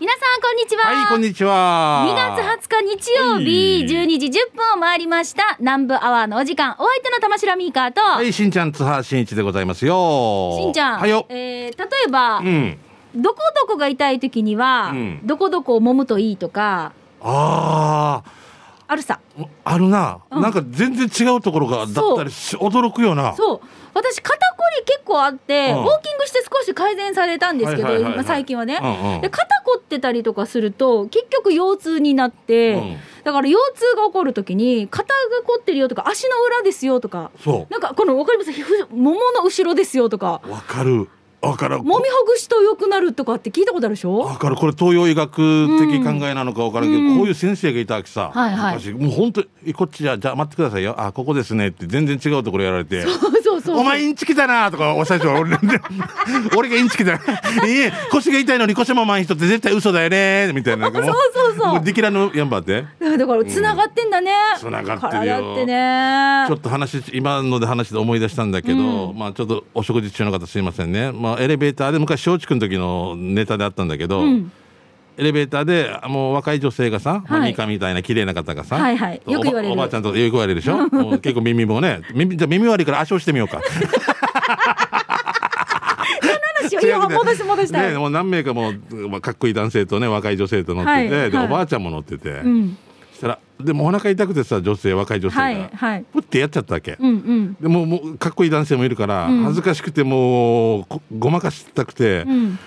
[0.00, 0.82] 皆さんこんにちは。
[0.92, 2.04] はい、こんにちは。
[2.08, 5.56] 2月20日日曜日、はい12時10分を回りました。
[5.60, 10.56] 南部アワーのお時間、お相手の玉城ミーカーと、はい、しんちゃん、津波しんいちでございますよ。
[10.58, 11.26] しんちゃん、はいよ。
[11.28, 12.78] えー例えば、うん。
[13.14, 16.92] どこどこが痛い時には、うんどこどこを揉むといいとか、
[17.22, 18.30] ああ
[18.96, 19.20] るさ。
[19.38, 23.34] あ、あるな、うんなんか全然違うところが、だったりし、驚くよな。
[23.34, 23.60] そう。
[23.94, 29.30] 私、肩こり結構あって、うんウォーキングして少し改善されたんですけど、はいはいはいはい今最近はね、うんうんで。
[29.30, 38.50] 肩こってたりとかすると、結局腰痛になって、うんだから腰痛が起こるときに、肩が凝ってるよとか、足の裏ですよとか、そなんかこの、わかります？
[38.90, 40.50] ももの後ろですよとか、う。
[40.50, 41.08] わかる。
[41.46, 41.78] わかる。
[41.78, 44.18] もみほぐしと良くなるとかって聞いたことあるでしょ？
[44.18, 44.56] わかる。
[44.56, 48.30] これ東洋医学的考えなのかわからんけど、うんこういう先生がいたわけさ。
[48.34, 50.94] はいはい昔もう本当にこっちじゃ、じゃあ待ってくださいよ。
[50.98, 53.02] あ、ここですねって全然違うところやられて。
[53.02, 53.12] そう
[53.42, 53.78] そうそう。
[53.78, 55.56] お前インチキだなとかおっしゃる人は俺
[56.56, 57.18] 俺がインチキだい
[57.70, 61.14] いえ腰が痛いのに腰もまん人って絶対嘘だよねみたいな そうそう
[61.58, 64.32] そうもうできらぬやんばってだから、つながってんだね。
[64.58, 66.44] 繋がってるよ体ってね。
[66.48, 74.52] ちょっと話今ので話で思い出したんだけど、うまあちょっとお食事中の方すいませんね、まあ、エレベーターで昔松竹の時のネタであったんだけど、うん。
[75.16, 79.22] エレベーターでもう若い女性がさ、まあ、はいミカみたいな綺麗な方がさ、はいはい。
[79.26, 79.72] よく言われる。
[79.72, 80.88] おばあちゃんとよく言われるでしょ？
[81.20, 83.60] 結構耳もね耳じゃあ耳悪いから足をしてみようか。
[87.92, 88.72] ね、もう何名かも
[89.20, 91.30] かっこいい男性とね若い女性と乗ってて、はい。
[91.30, 91.46] で、はい。
[91.46, 92.76] おばあちゃんも乗ってて、うん。
[93.24, 96.04] たらでもお腹痛くてさ女性若い女性が、はいはい。
[96.12, 97.54] プッてやっちゃったわけ、うんうん。
[97.54, 99.42] でもうもうかっこいい男性もいるから、うん。
[99.44, 102.58] 恥ずかしくてもうこごまかしたくて、うん。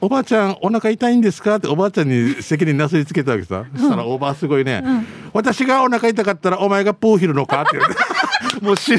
[0.00, 1.56] おばあちゃんお腹痛いんですか？
[1.56, 5.06] っておばあちゃんに責任なすりつけたわけさ、そしたらおばあすごいね、うん。
[5.34, 7.62] 私がお腹痛かったらお前がプーヒルのか？
[7.62, 8.00] って言われて。
[8.64, 8.92] もうし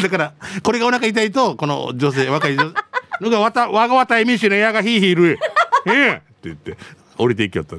[0.00, 0.32] だから
[0.62, 2.74] これがお腹痛いとこの女性若い女性
[3.20, 5.38] のがわたわがわたいみしのやがヒーヒーる。
[5.86, 6.12] ええ。
[6.14, 6.76] って言って
[7.18, 7.76] 降りていきよった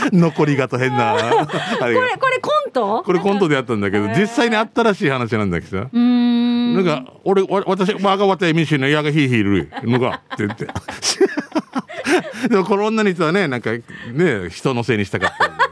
[0.12, 1.16] 残りがと変な。
[1.78, 3.02] これ、これコント？
[3.04, 5.88] これコントでやったんだけど実際にあったらしい話なんだけどさ。
[5.92, 10.66] なんか、俺、わ私、わがわたいみしのやがひいひいるのが、って言って。
[12.48, 13.82] でも、この女に人はね、なんか、ね、
[14.50, 15.68] 人のせいにしたかった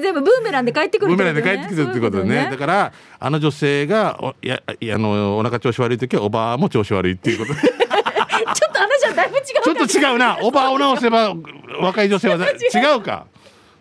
[0.00, 2.48] 全部ブーメランで帰ってくるブーメランで帰ってくるってことでね。
[2.50, 7.52] だから、あの女性が、おいや、いやあの、お腹調子悪い時は、おばあも調子悪いっていうこと
[9.62, 10.38] ちょっと違うな。
[10.42, 11.34] おばあを直せば、
[11.80, 13.00] 若い女性はだ 違う。
[13.00, 13.26] か。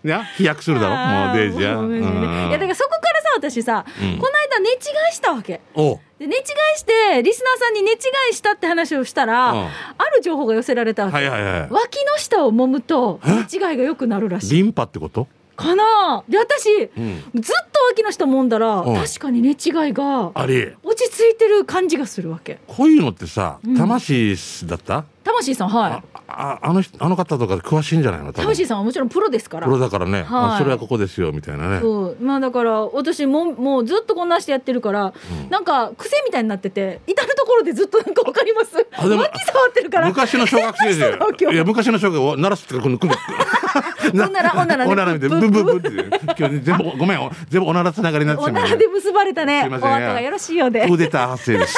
[0.03, 0.95] いや、飛躍するだろ。
[0.95, 1.71] もう、デイジや。
[1.71, 4.17] いやだからそこからさ私さ、うん。
[4.19, 5.61] この間寝違いしたわけ。
[5.73, 6.43] おで寝違い
[6.77, 7.95] してリスナーさんに寝違
[8.31, 9.59] いしたって話をしたら、うん。
[9.65, 11.67] ある情報が寄せられたわけ、はいはいはい。
[11.71, 14.55] 脇の下を揉むと寝違いが良くなるらしい。
[14.57, 15.27] リンパってこと？
[15.57, 16.23] かな。
[16.29, 17.23] で私、ん。
[17.33, 18.95] ずっと脇の下揉んだら、うん。
[18.95, 19.53] 確かに寝違
[19.89, 20.31] いが。
[20.35, 20.47] 落
[20.95, 22.59] ち着いてる感じがするわけ。
[22.67, 24.37] こういうのってさうん、魂
[24.67, 25.05] だった？
[25.25, 26.03] 魂さんはい。
[26.27, 28.31] ああの人あの方とか詳しいんじゃないの？
[28.31, 29.65] 魂さんはもちろんプロですから。
[29.65, 31.79] プロだからね、あそれはここですよみたいなね。
[31.81, 32.17] そう。
[32.21, 35.13] まあだから私ももうずっとこんなしてやってるから、
[35.49, 38.87] なんか癖みたいになってて至る所でずっとなんかわかります。
[38.97, 40.07] あでも脇触ってるから。
[40.07, 41.19] 昔の小学生で。
[41.53, 43.13] いや昔の小学生鳴らすってかこのこの
[44.13, 44.91] おならおならね。
[44.91, 45.89] おならみたいなブンブンブンって
[46.37, 48.63] 今日全部ごめんお全部おならつながりになっておしまう。
[48.63, 49.67] ならで結ばれたね。
[49.69, 50.81] お後がよろしいようで。
[50.87, 51.77] クーデター発生です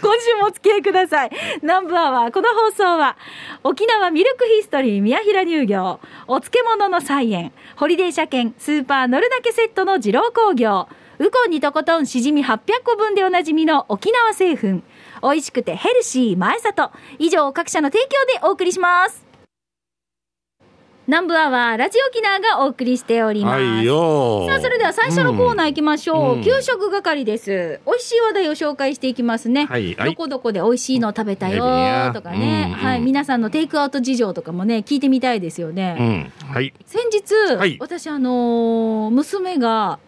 [0.00, 1.30] 今週もお付き合いください。
[1.62, 3.16] 南部アワーこの放送は
[3.64, 10.88] 沖縄ミルクヒストリー宮平乳業お漬物の菜園ホリデー車検スーパー乗るだけセットの二郎工業
[11.18, 14.82] ウコンにとことんしじみ800個分でおなじみの沖縄製粉
[15.22, 16.90] 美味しくてヘルシー前里。
[17.18, 19.27] 以上各社の提供でお送りします。
[21.08, 24.46] 南部アワーラジオ沖縄がお送りしております、はいよ。
[24.46, 26.44] さあそれでは最初のコーナー行きましょう、うん。
[26.44, 27.80] 給食係です。
[27.86, 30.10] 美味しい話題を紹介していきますね、はいはい。
[30.10, 36.32] どこどこで美味しいの食べたよとかね、はい、皆さんのテイクアウト事情とかもね聞いてみたいですようね、ん。
[36.46, 36.74] はい。
[36.84, 37.78] 先日、はい。
[37.80, 40.00] 私あのー娘が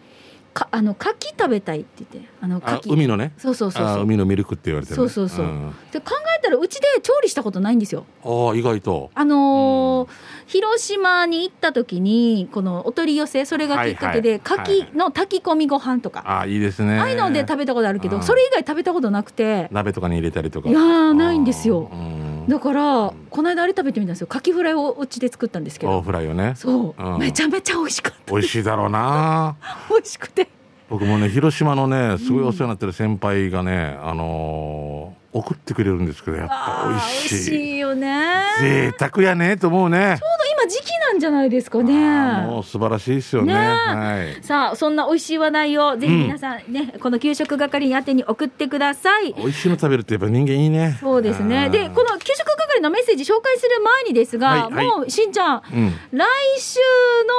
[0.53, 2.31] かあの牡蠣食べたいって言って。
[2.41, 3.33] あの牡あ蠣海のね？
[3.38, 3.99] そうそうそうそう。
[3.99, 5.09] あ海のミルクって言われてるね。
[5.09, 5.47] そうそうそう。
[5.47, 8.05] んで考えたらうちで調理したことないんですよ。
[8.25, 9.11] ああ意外と。
[9.14, 10.11] あのー
[10.47, 14.81] 広島に行った時にこのお取り寄せそれがきっかけで、はいはい。
[14.81, 16.99] 牡蠣の炊き込みご飯とか、ああいいですね。
[16.99, 18.23] ああいうので食べたことあるけど、うん。
[18.23, 19.69] それ以外食べたことなくて。
[19.70, 20.69] 鍋とかに入れたりとか。
[20.69, 21.88] いやーないんですよ。
[21.93, 24.26] うんだからこの間あれ食べてみたんですよ。
[24.26, 26.54] カキフライをお家で作ったんですけオどフライをね。
[26.56, 27.19] そう、うん。
[27.19, 29.56] めちゃめちゃ美味しかった美味しいだろうな。
[29.90, 30.48] 美味しくて。
[30.88, 37.31] 僕もね広島のねすごいお世話になってる先輩がね、あのー送ってくれるんですけどやっぱ美味しい。
[37.31, 38.32] 美味しいよね。
[38.60, 40.16] 贅沢やねと思うね。
[40.19, 41.84] ちょうど今時期なんじゃないですかあー
[42.46, 43.54] もねう素晴らしいですよね。
[43.54, 44.44] ねはい。
[44.44, 49.34] さあそんな美味しい話題をぜひ皆さんね、この給食係に宛てに送ってください。
[49.34, 50.98] 美味しいの食べるってやっぱ人間いいね。
[51.00, 51.70] そうですね。
[51.70, 52.18] で、この
[52.80, 54.86] りのメッセージ紹介する前にですが、はいはい。
[54.86, 55.92] もうしんちゃん、うん。
[56.12, 56.26] 来
[56.58, 56.78] 週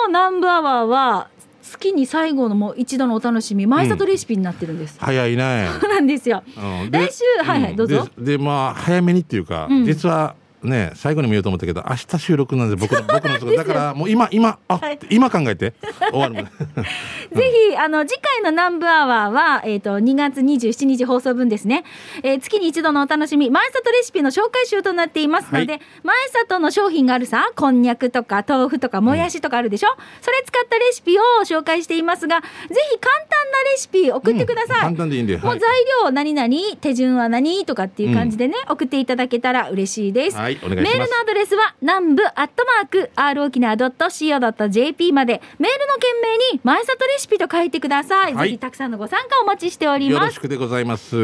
[0.05, 1.27] の南部アワーは
[1.61, 5.67] 月に最後のもう一度のお楽しみ前里レシピになってるんです、早いね。
[5.81, 6.43] そうなんですよ。
[6.57, 6.91] うん。
[6.91, 8.07] 来週はいはいどうぞ。
[8.17, 9.85] ででまあ早めにっていうか、うん。
[9.85, 14.99] 実はね最後に見ようと思ったけど明日収録なんで僕の 僕のとこだからもう今今あ、はい。
[15.09, 15.73] 今考えて。
[16.11, 16.33] 終わる。
[16.33, 16.41] ま
[17.31, 21.83] でぜひ、あの、次回の南部アワーは、えっ、と、2月27日放送分ですね。
[22.23, 29.89] えー月に一度のお楽しみ、前里レシピの紹介集となっていますので、は前里の商品があるさ、こんにゃくとか豆腐とかもやしとかあるでしょ、
[30.21, 32.47] それ使ったレシピを紹介していますが、ぜ
[32.91, 34.77] ひ簡単なレシピ送ってください。
[34.77, 35.43] うん簡単でいいんではい。
[35.43, 35.69] もう材
[36.03, 40.37] 料何々、手順は何とかっていう感じでね、送っていただけたら嬉しいです。
[40.37, 40.97] はいお願いします。
[40.97, 45.41] メールのアドレスは南部アットマーク r 沖縄 .co.jp まで。
[45.59, 48.49] メールの件名に前里レシピと書いてください、はい。
[48.49, 50.27] ぜひたくさんのご参加お待ちしておりよます。
[50.27, 51.15] ろしくでございます。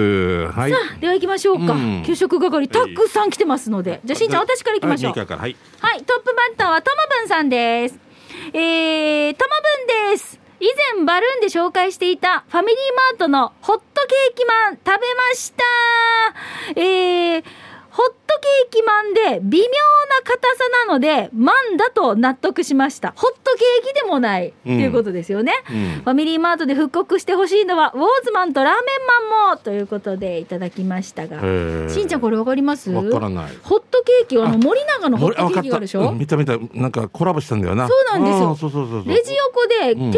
[0.47, 2.03] はいさあでは行きましょうか、うん。
[2.05, 4.01] 給食係たくさん来てますので。
[4.05, 5.13] じゃあしんちゃん私から行きましょう。
[5.13, 5.55] はい
[6.05, 7.99] トップバッターはともぶんさんです。
[8.53, 9.51] えー、とも
[10.07, 10.39] ぶんです。
[10.59, 10.65] 以
[10.95, 12.77] 前バルーンで紹介していたファミリー
[13.11, 15.63] マートのホットケーキマン食べました。
[16.75, 17.43] えー、
[17.91, 23.13] ホットケーキマンで微妙な硬さなので、マンだと納得しました。
[23.15, 25.53] ホットケーキでもないっていうことですよね。
[25.69, 26.01] うん。
[26.03, 28.83] ファミリーマートで復刻してほしいのは、ウォーズマンとラーメン
[29.29, 31.39] マンもということでいただきましたが。
[31.89, 32.91] しんちゃんこれわかります？
[32.91, 33.57] わからない。
[33.63, 36.57] ホットケーキ、あの森永のホットケーキがあるでしょ、うん見た見た。
[36.73, 37.87] なんかコラボしたんだよな。
[37.87, 38.55] そうなんですよ。
[38.55, 39.13] そうそうそうそう。
[39.13, 40.11] レジ横でうん。
[40.11, 40.17] 定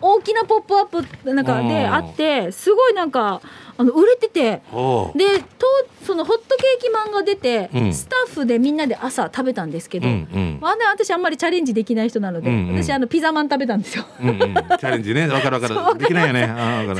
[0.00, 1.94] 大きなポップアップなんかでうん。
[1.94, 3.40] あってすごいなんか
[3.76, 4.38] あの売れてて。
[4.38, 5.66] でと
[6.04, 7.92] そのホットケーキマンが出て、うん。
[7.92, 10.58] スタッフでみんなで朝食べたんですけど、うんうん。
[10.60, 12.82] まあね、私あんまりチャレンジできない人なので、うんうん。
[12.82, 14.04] 私あのピザマン食べたんですよ。
[14.20, 14.36] うんうん。
[14.36, 15.26] チャレンジね。
[15.28, 15.98] わかるわかる。
[15.98, 16.44] できないよね。
[16.44, 16.98] ああんまり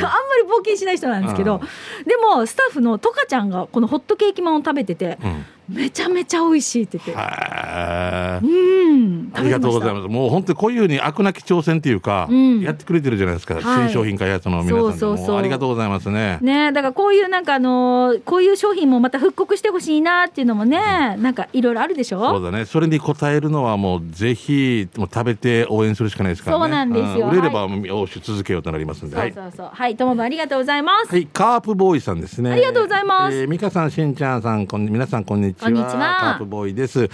[0.49, 1.61] 冒険しない人なんですけど
[2.07, 7.15] でもスタッフのトカちゃんがこのホットケーキマンを食べてて、うんめちゃめちゃ美味しいって言って。
[7.15, 9.95] はうんありがとうございす。
[9.95, 10.09] ます。
[10.09, 13.55] もう本当にこういうふうに飽くなき挑戦っていうか、うんやってくれてるじゃないですか。
[13.55, 16.39] はい新商品開発の皆さんでそうそうありがとうございますね。
[16.41, 20.79] ねだからこういうなんかあのーこういう商品もまた復刻してほしいなっていうのもね、
[21.19, 22.65] なんかいろいろあるでしそうょだね。
[22.65, 26.63] それに応えるのはもうぜひもう食べて応援するしかないですからね。
[26.63, 29.17] そうなんですよ売れれば応し続けようとなりますんで。
[29.17, 29.33] はい。
[29.33, 32.53] そうそうそうはいともぶんありがとうございます、はい、カープボーイさんですね。
[32.53, 35.58] ありがとうございますえー、美香さん、しんちゃんさん、こん皆さん、こんにちは。
[35.61, 37.11] こんにちはカープボーイです。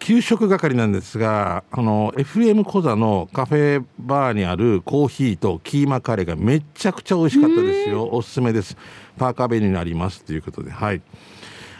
[0.00, 8.08] 給食係なんですが、あの、FM 小座のカフェバーにあるコーヒーとキーマカレーがめちゃくちゃ美味しかったですよ。
[8.10, 8.76] おすすめです。
[9.16, 11.02] パーカーベにありますということで、はい。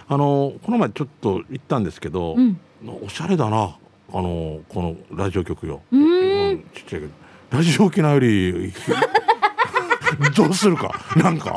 [0.07, 2.61] あの、この前ちょっと行ったんですけど、うん
[3.03, 3.77] おしゃれだな。
[4.13, 5.83] あの、このラジオ局よ。
[5.91, 7.13] うんちっちゃいけど、
[7.51, 8.73] ラジオ沖縄より、
[10.37, 10.95] どうするか？
[11.17, 11.57] なんか。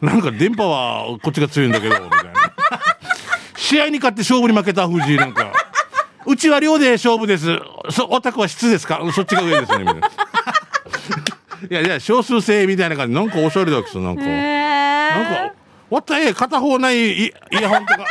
[0.00, 2.30] なんか電波はこっちが強いんだけど、みたいな。
[3.70, 5.52] 試合に勝って勝負に負けた藤井なんか。
[6.26, 7.56] うちは量で勝負です。
[7.90, 9.00] そ、オタクは質ですか？
[9.14, 10.10] そっちが上ですね、みたいな。
[11.70, 13.14] いやいや、少数制みたいな感じ。
[13.14, 14.22] なんかおしゃれだけど、なんか。
[14.24, 14.26] へ
[15.10, 15.54] なんーか、
[15.88, 18.04] わったえ、片方ないイイヤホンとか。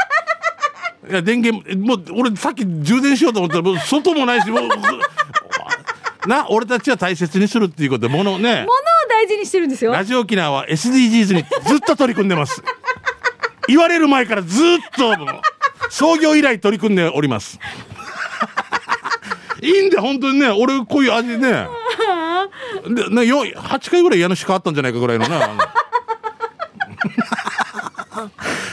[1.10, 8.62] いや、電源、もう、俺さっき充電しようと思ったら、もう外もないし、もう、な、俺たちは大切にするっていうことで、ものね。
[8.62, 8.68] 物を
[9.10, 12.64] 大事にしてるんですよラジオ沖縄は SDGs にずっと取り組んでます。
[13.70, 14.60] 言われる前からずっ
[14.98, 15.16] と
[15.92, 17.60] 創業以来取り組んでおります。
[19.62, 21.68] いいんで本当にね、俺こういう味ね。
[22.90, 25.50] でねよ8回ぐらい家主変わったんじゃないかぐらいのな。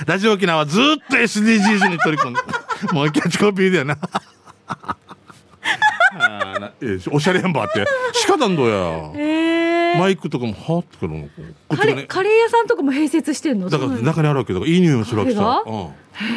[0.06, 2.40] ラジオ沖縄はずっと SDGs に取り組んで。
[2.92, 3.98] もうキャッチコピーだよな。
[7.10, 7.84] おしゃれやんばって。
[8.12, 8.74] 仕方んどや。
[9.14, 9.35] へー
[9.98, 11.28] マイクとかもはってくるの？
[11.76, 13.68] カレカレー屋さんとかも併設してんの？
[13.68, 15.78] だから中にあるわけだからいい匂いもするわけさ、カうん、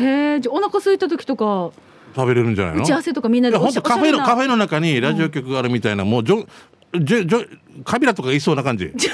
[0.02, 1.72] へえじゃあお腹空いた時とか
[2.16, 2.82] 食べれるんじゃないの？
[2.84, 6.48] 打ち合わせとかみんないでや本当カフェのカフェェの中にラジオ局があるみたいな、もうジョ
[6.94, 8.88] ジョジョカビラとかいそうな感じ。
[8.98, 9.08] カビ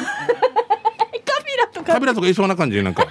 [1.57, 1.93] ラとか。
[1.93, 3.03] カビラとかいそうな感じなんか。
[3.03, 3.09] よ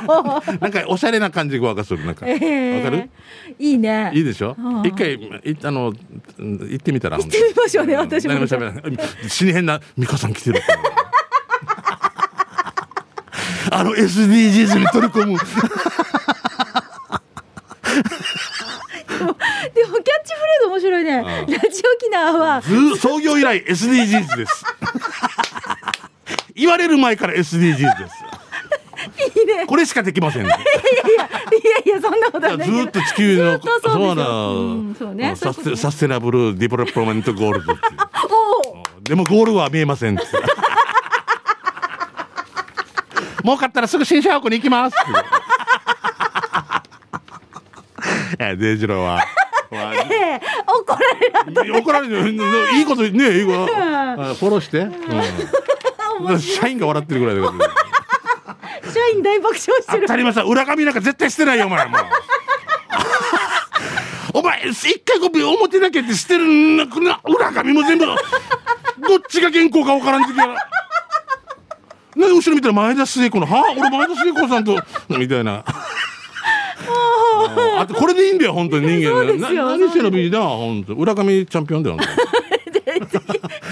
[0.60, 2.24] なんかおしゃれな感じがわかするなんか。
[2.26, 3.10] わ、へーかる？
[3.58, 4.10] いいね。
[4.14, 4.54] いいでしょ？
[4.58, 4.86] うん。
[4.86, 5.92] 一回いあの
[6.38, 7.18] うん行ってみたら。
[7.18, 8.34] 行ってみましょうね私も。
[8.34, 8.82] 何も喋らない。
[9.28, 10.60] 死に変な美香さん来てる
[13.70, 15.38] あの SDGs に取り込む。
[19.74, 21.22] でもキャッチフレーズ面白いね。
[21.22, 24.64] ラジオ沖縄は、ず創業以来 SDGs です。
[26.54, 28.21] 言われる前から SDGs です。
[29.42, 29.66] いいね。
[29.66, 30.48] これしかできません、ね。
[30.54, 30.54] い
[31.18, 32.70] やいやいや、そんなことはない。
[32.70, 34.14] ずっと地球のそうですよ。
[34.14, 35.34] だうんそうね。
[35.36, 37.76] サステ Sustainable Development Goals。
[39.02, 40.18] でもゴールは見えません。
[43.44, 45.42] 儲かったらすぐ新社屋に行きますって。
[48.42, 49.14] やデイジローは。
[49.14, 49.22] わ
[50.10, 51.00] ええ怒ら
[51.64, 52.30] れる怒られる。
[52.74, 53.76] いいことねいいこと。
[53.76, 57.81] あフォローして、うん、 社員が笑ってるぐらいだから
[59.12, 60.02] 社員大爆笑してる。
[60.02, 62.00] 当たり前さ裏紙なんか絶対してないよお前もう。
[64.38, 68.16] お前一回こう表だけってしてるんな裏紙も全部どっ
[69.28, 70.46] ちが原稿か分からん時は
[72.16, 75.64] な後ろ見たら前田末子の「はあ俺前田末子さんと」みたいな。
[77.78, 80.94] あとこれでいいんだよ本当に人間で何してのビーだ本当。
[80.94, 82.06] 裏紙チャンピオンだよ本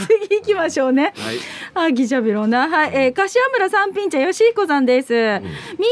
[0.09, 1.13] 次行きましょうね。
[1.17, 1.39] はい
[1.75, 2.69] あ、ギシャビロな。
[2.69, 2.91] はい。
[2.95, 5.13] えー、柏村三品茶よしひこさんです。
[5.13, 5.41] ミー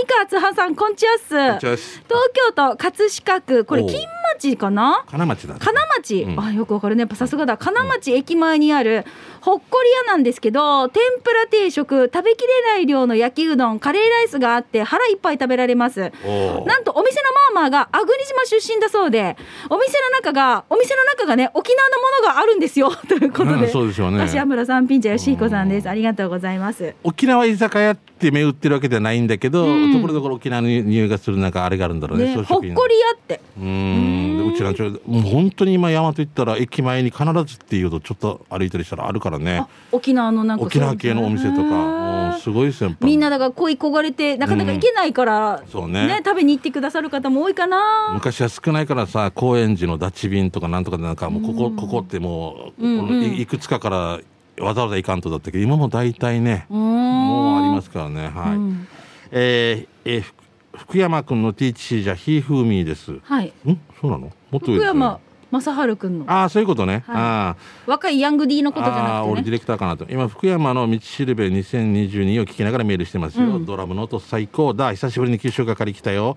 [0.06, 1.58] カーツハさん、こんちやっす。
[1.58, 2.02] 東す。
[2.06, 4.00] 京都葛飾区、これ金
[4.37, 5.04] 町かな？
[5.08, 5.61] 金町だね。
[5.62, 6.40] 金町、うん。
[6.40, 7.02] あよくわかるね。
[7.02, 7.56] やっぱさすがだ。
[7.56, 9.04] 金町駅前にある
[9.40, 16.00] ほっこり屋なんですけど天ぷら定食食べきれない量の焼きうどんカレーライスがあって腹いっぱい食べられます。
[16.00, 19.37] なんとお店のマーマーが粟国島出身だそうで
[19.70, 22.90] お店の中がお店の中がね沖縄のものがあるんですよ。
[23.08, 24.18] ということで、うんそうでしょうね。
[24.18, 25.88] 柏村さんピンチャよしひこさんです。
[25.88, 26.94] ありがとうございます。
[27.04, 29.92] 沖縄居酒屋って銘打ってるわけではないんだけど、うん。
[29.92, 33.40] ところどころ沖縄の匂いがするなんかあれがあるんだろうねねほっこり屋って。
[33.58, 34.38] うーん。
[34.38, 39.58] でうちなんちょもう本当に今大和行ったら駅前に必ずっていうとちょっと歩いたりしたらあるからね。
[39.58, 42.37] あ沖縄のなんか沖縄系のお店とか。
[42.37, 42.96] うすごい先輩。
[43.02, 46.22] みんなだから恋焦がれてなかなか行けないから、そうね。
[46.25, 48.10] 食べに行ってくださる方も多いかな。
[48.14, 53.06] 昔は少ないからさ高円寺のダッチ便とかなんとかでなんかもうここ、ここってもう、うんうん。
[53.06, 54.20] このいいくつかから
[54.60, 58.88] わざわざ行かんとだったけど今も大体ねももうありますからねはい、うん。
[59.30, 60.34] えーえーふ
[60.76, 63.10] 福山君のティーチシーじゃひーふーみーです。
[63.10, 63.52] んはい。
[64.00, 64.30] そうなの？
[64.50, 65.18] もっと上福山
[65.50, 66.24] 正治君の。
[66.28, 67.16] ああそういうことね、はい。
[67.16, 69.32] ああ若いヤング D のことじゃああなくてね。
[69.32, 70.06] 俺ディレクターかなと。
[70.08, 73.66] 今福山の道しるべ2022を聞きながらメールしてますよ、うん。
[73.66, 74.92] ドラムの音最高だ。
[74.92, 76.36] 久しぶりに九州係来たよ。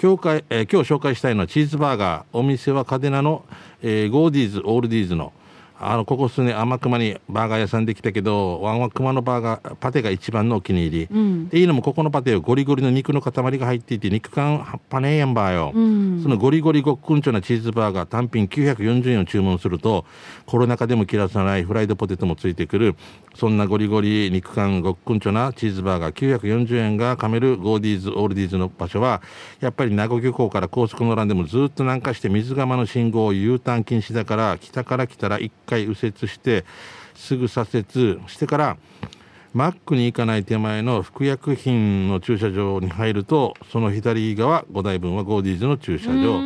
[0.00, 2.24] 今日えー今日紹介したいのはチーズバーガー。
[2.32, 3.44] お店はカデナの、
[3.82, 5.32] えーゴーディーズオールディーズの
[5.86, 11.48] あのここ数年天熊にバーガー屋さんできたけどワンワ熊のバーガーパテが一番のお気に入り、うん。
[11.48, 16.22] でいいのもここのパテはゴリゴリの肉の塊が入っていて肉感パネーやんばーよ、うん。
[16.22, 20.06] そのゴリゴリごっくんちょなチーズバーガー単品940円を注文すると
[20.46, 22.96] コロナ禍でも切らさないフライドポテトもついてくる。
[23.34, 29.22] そんなゴリゴリ肉感ごっくんちょなチーズバーガー940円が噛めるゴーディーズオールディーズの場所は
[29.60, 36.64] やっぱり名護漁港から高速の欄でもずっと南下して水釜の信号 U ターン禁止だから北から来たら1回右折して
[37.14, 38.76] すぐ左折してから
[39.52, 46.40] マックに行かない手前の服薬品の駐車場に入るとその左側5台分はゴーディーズの駐車場、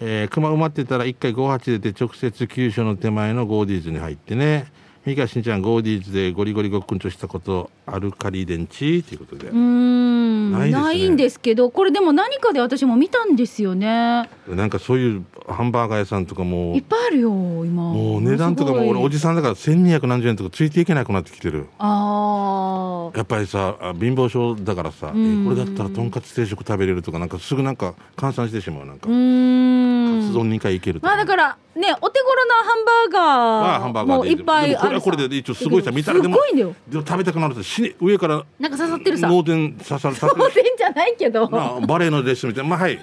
[0.00, 4.66] えー、熊埋まってたら1回58出て直接急所の手前のゴーディーズに入ってね。
[5.04, 10.52] 三川しんちゃんゴーディーズでゴリゴリごっくんとしたことアルカリ電池ということで、うーん。
[10.52, 10.72] ないね。
[10.72, 14.28] ないんですけどこれでも何かで私も見たんですよね。
[14.48, 16.74] なんかそういうハンバーガー屋さんとかも。
[16.74, 17.30] いっぱいあるよ
[17.64, 17.92] 今。
[17.92, 21.66] もう値段とかも俺おじさんだから1200何十円とかついていけなくなってきてる。
[21.78, 25.44] ああやっぱりさあ貧乏症だからさ、えん。
[25.44, 30.20] これだったらとんかつ定食食べれるとかなんかすぐなんか換算してしまうなんか、うーん。
[30.22, 36.74] カツ丼2回いけるまあだからねお手頃なハンバーガーもいっぱいでもこれあるはこれで一応すごいさ見たらでもすごいんだよ。
[36.88, 39.28] でも食べたくなると死ね上からなんか刺さってるさ。
[39.28, 42.70] 脳天刺された当然じゃないけど、まあ、バレエのレッスンみたいな。
[42.70, 43.00] まあはい。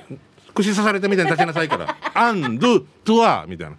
[0.54, 3.76] 串刺されたみたいに立ちなさいから「アンドゥトゥア」みたいな。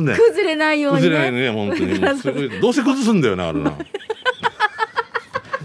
[0.02, 0.16] ね。
[0.16, 1.94] 崩れないように崩れないねね本当に。
[2.18, 3.70] すごいどうせ崩すんだよなあれな。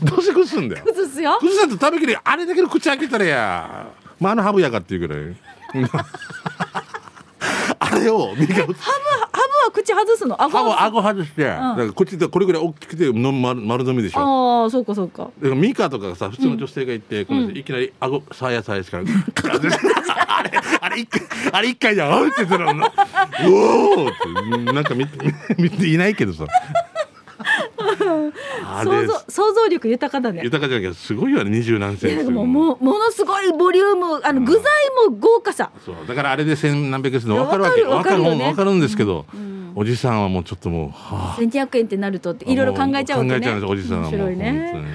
[0.04, 0.86] どうせ崩すんだよ。
[0.86, 1.38] 崩すよ。
[1.40, 3.88] 崩さんと食べきりあれだけの口開けたらや。
[4.20, 5.36] まああのハブやかっていうぐらい。
[7.80, 8.64] あれをみんなハ
[9.75, 10.41] 口外すの？
[10.41, 14.63] 顎歯をは顎外して、だからこっちでこれぐらい大きくての丸丸飲みでしょ。
[14.63, 15.29] ああそうかそうか。
[15.41, 20.51] だからミカとかがさ普通の女性がいて、この人いきなり顎さやさやしからあれ
[20.82, 25.17] あれ一回あれ一回じゃんあって言ったらうおーってなんか見て
[25.58, 26.46] 見ていないけどさ
[28.84, 30.42] 想像想像力豊かだね。
[30.44, 32.32] 豊かじゃなきゃすごいよね二十何センチ。
[32.32, 34.64] ももうものすごいボリュームあの具材
[35.10, 35.72] も豪華さ。
[35.86, 35.96] そう。
[36.08, 38.46] だからあれで千何百円するの分かるわけわかるわかるよね。
[38.46, 39.26] 分かるんですけど、
[39.76, 41.42] おじさんはもうちょっともうはあ。
[41.42, 43.40] 1200円ってなるとっていろいろ考えちゃうわけね。
[43.40, 44.72] 考えちゃうんですおじさんは面白いね。
[44.74, 44.86] うん。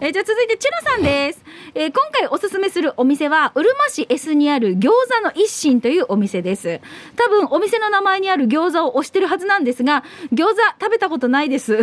[0.00, 1.42] えーじゃあ続いてチュノさんです、
[1.74, 6.80] えー今回おすすめするお店はうるま市 S にある餃子の一心というお店です。
[7.16, 11.78] 多分お店の名前にある餃子を推してるはずなんですが餃子食べたことないです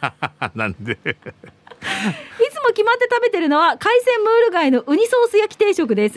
[0.84, 0.98] で。
[1.82, 6.14] いつも決まって食べてるのは海鮮ムール貝のウニソース焼き定食です。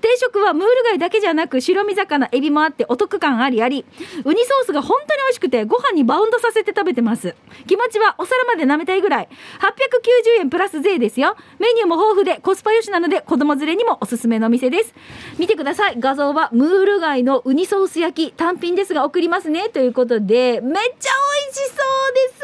[0.00, 3.84] 定食はムール貝だけじゃなく白身魚エビもあってお得感ありあり。
[4.24, 7.34] ウニソースが本当に美味しくてご飯にバウンドさせて食べてます。
[7.66, 9.28] 気持ちはお皿まで舐めたいぐらい。
[9.60, 11.36] 890円プラス税ですよ。
[11.60, 14.94] メニューも豊富でコスパよしなので子供連れにもおすすめのお店です。
[15.38, 15.96] 見てください。
[15.98, 19.68] 画像はムール貝のウニソース焼き単品ですが送りますね。
[19.68, 22.42] ということでめっちゃ美味しいそうです。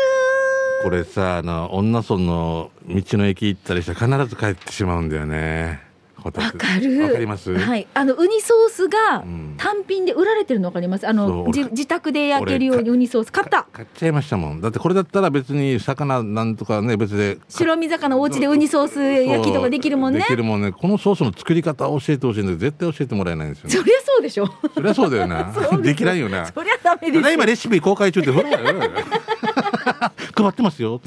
[0.83, 5.89] これさあの女村の道の駅行ったりしたら必ず帰ってしまうんだよね。
[6.25, 7.03] わわかる。
[7.03, 7.53] わかります？
[7.53, 7.87] はい。
[7.95, 9.55] あの、ウニソースがん。
[9.57, 11.07] 単品で売られてるのわかります？
[11.07, 13.33] あその、うじ自宅で焼けるように俺ウニソース。
[13.33, 13.67] 買った。
[13.73, 14.61] 買っちゃいましたもん。
[14.61, 20.21] だってこれだったら別に魚なんとかね別で白身魚お家でウニソース焼きとかできるもんね。
[20.21, 20.27] で。
[20.27, 20.73] きるもんね。
[20.73, 23.61] このソースの作り方を教えてほしいんで絶対教えてもらえないんで。
[23.61, 24.47] すよ、ね、そりゃそうでしょ。
[24.75, 28.50] そりゃそうだよねそうできないよねそりゃダメです今レシピ公開中ってほら。
[30.35, 31.00] 配ってますよ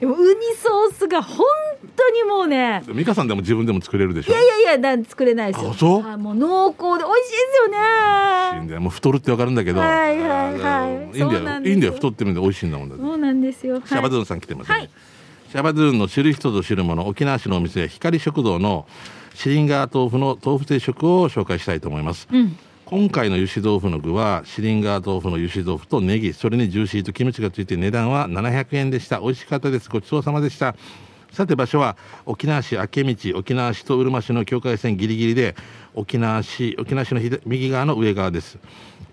[0.00, 0.24] でもウニ
[0.56, 1.46] ソースが本
[1.96, 2.82] 当にもうね。
[2.94, 4.32] 美香さんでも自分でも作れるでしょ？
[4.32, 5.70] いやいやいや、なん作れないですよ。
[5.70, 6.02] あそう？
[6.02, 7.78] はいもう濃厚で美味しいですよね。
[8.58, 8.80] いいんだよ。
[8.80, 9.80] もう太るってわかるんだけど。
[9.80, 11.20] はいはいはいい。
[11.20, 11.70] いんだそうなんですよ。
[11.70, 13.74] よいいんだよ太ってるんで美味しいんだもんだそうなんですよ。
[13.74, 13.82] はい。
[13.88, 14.90] シャバドゥンさん来てますね、はい。
[15.50, 18.86] シャバドゥンの知る人ぞ知るもの沖縄市のお店光食堂の
[19.34, 22.58] シリンガー豆腐の豆腐定食を紹介したいと思います、うん。
[22.88, 29.18] 今回の油脂豆腐の具はシリンガー豆腐の油脂豆腐とネギそれにジューシーとキムチがついて値段は700円でした。
[29.18, 29.90] 美味しかったです。
[29.90, 30.76] ごちそうさまでした。
[31.32, 35.56] さて場所は沖縄市明道沖縄市とうるま市の境界線ギリギリで
[35.94, 38.56] 沖縄市沖縄市の右側の上側です。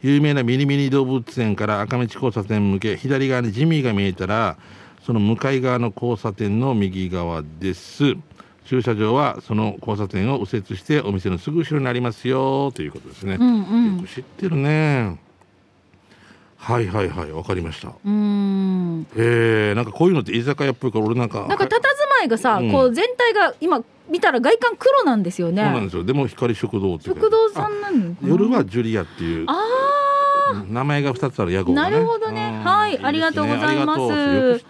[0.04, 4.56] 有名なミニミニ動物園から赤道交差点向け左側にジミーが見えたら
[5.04, 8.14] その向かい側の交差点の右側です。
[8.66, 13.98] 駐車場はその交差点を右折してお店のすぐ後ろにありますよということですね、うんうん。
[13.98, 15.20] よく知ってるね。
[16.58, 17.90] はいはいはいわかりました。
[17.90, 17.94] う。
[18.06, 21.70] えー、なんかこういうのって居酒屋っぽいから俺なんかなんか佇
[22.10, 22.72] まいがさ、うん。
[22.72, 25.62] こう全体が今見たら外観黒なんですよね。
[25.62, 26.06] そうなんですよ。
[26.06, 28.28] でも光食堂って食堂さんなのかな？
[28.28, 31.92] あ夜はジュリアっていうあ名前が2つある屋号がね。
[31.92, 32.50] なるほどね。
[32.60, 32.64] うん。
[32.64, 34.66] はいねありがとうございます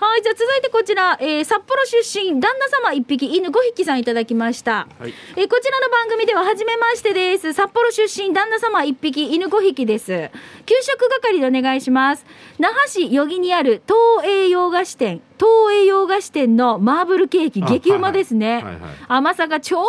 [0.00, 5.12] はいじゃあ続いてこちら、えー札幌出身旦那様一匹犬5匹さんいただきました、はい。
[5.36, 7.52] えーこちらの番組では初めましてです。
[7.52, 10.30] 札幌出身旦那様一匹犬5匹です。
[10.64, 12.24] 給食係でお願いします。
[12.58, 18.72] 那覇市余木にある東栄洋菓子店東栄洋菓子店のマーブルケーキあ激うまですね、はいはい。
[18.72, 18.90] はいはい。
[19.08, 19.84] 甘さがちょう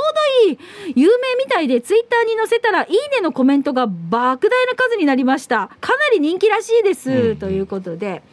[0.46, 0.58] どいい。
[0.96, 4.38] 有名みたいでツイッターに載せたらいいねのコメントが莫大な
[4.76, 5.70] 数になりました。
[5.80, 7.38] かなり人気らしいです、うん。
[7.38, 8.24] ということで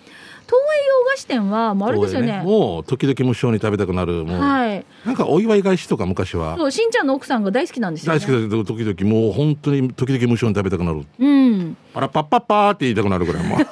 [0.48, 2.42] 東栄洋菓子店はもうあれですよね。
[2.42, 4.84] もう時々無性に食べたくなるもう、はい。
[5.04, 6.56] なんかお祝い返しとか昔は。
[6.56, 8.18] そうしんちゃんの奥さんが大好きなんですよね。
[8.18, 11.04] 大好きだけど時々もう本当に時々無性に食べたくなる。
[11.18, 11.76] うん。
[11.92, 13.56] パラッパッパッパーって言いたくなるぐらいも。
[13.56, 13.58] う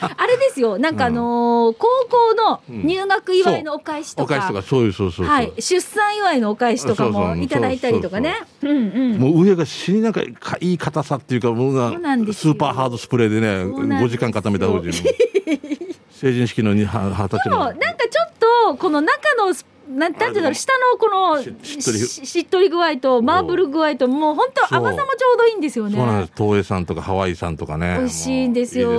[0.00, 0.78] あれですよ。
[0.78, 8.36] なんかあのー高校の入学祝いのお返しとか,、お返しとかそういうそうそうはい、出産祝いのお返しとかもいただいたりとかね。
[8.62, 9.18] うんうん。
[9.18, 11.90] もう上が死になんかかいい硬さっていうかもうな
[12.32, 13.76] スーパーハードスプレーでねですよ。
[13.76, 14.92] 5時間固めたうちに
[16.18, 17.68] 成人式のには二十歳の。
[17.68, 18.32] でもなんかちょっ
[18.72, 25.96] とこの中のスなんていうんだろう下のこのししっとりししっとり具合とマーブル具合ともう本当甘さもちょうどいいんですよね。
[25.96, 26.32] そうなんです。
[26.36, 27.96] 東映さんとかハワイさんとかね。
[27.98, 28.90] 美味しいんですよ。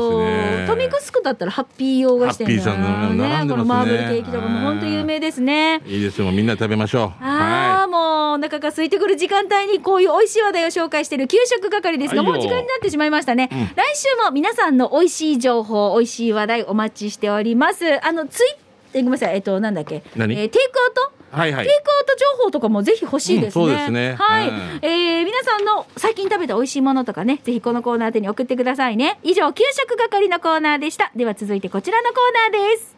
[0.68, 3.52] トミクスクだったらハッピー洋菓子店だハッピーさんね。
[3.52, 5.82] このマーブルケーキとかも本当有名ですね。
[5.86, 6.00] い。
[6.00, 6.32] いですよ。
[6.32, 7.24] みんなで食べましょう。
[7.24, 13.58] ああ、もうお腹が空いてくる時間帯にこういう美味しい話題を紹介している給食係ですが、もう時間になってしまいましたね、うん。
[13.76, 18.06] 来週も皆さんの美味しい情報美味しい話題お待ちしております。
[18.06, 18.48] あのツイ
[18.94, 20.36] えごめんなさいえっとなんだっけ何？
[20.40, 21.14] えーテイクアウト？
[21.32, 23.64] はいはいテイクアウト情報とかもぜひ欲しいですね。
[23.64, 29.20] うんそうですねはい、うんえー皆さんの最近食べた美味しいものとかね、ぜひこのコーナー宛てに送ってくださいね。
[29.22, 31.12] 以上、給食係のコーナーでした。
[31.16, 32.98] では続いてこちらのコーナーです。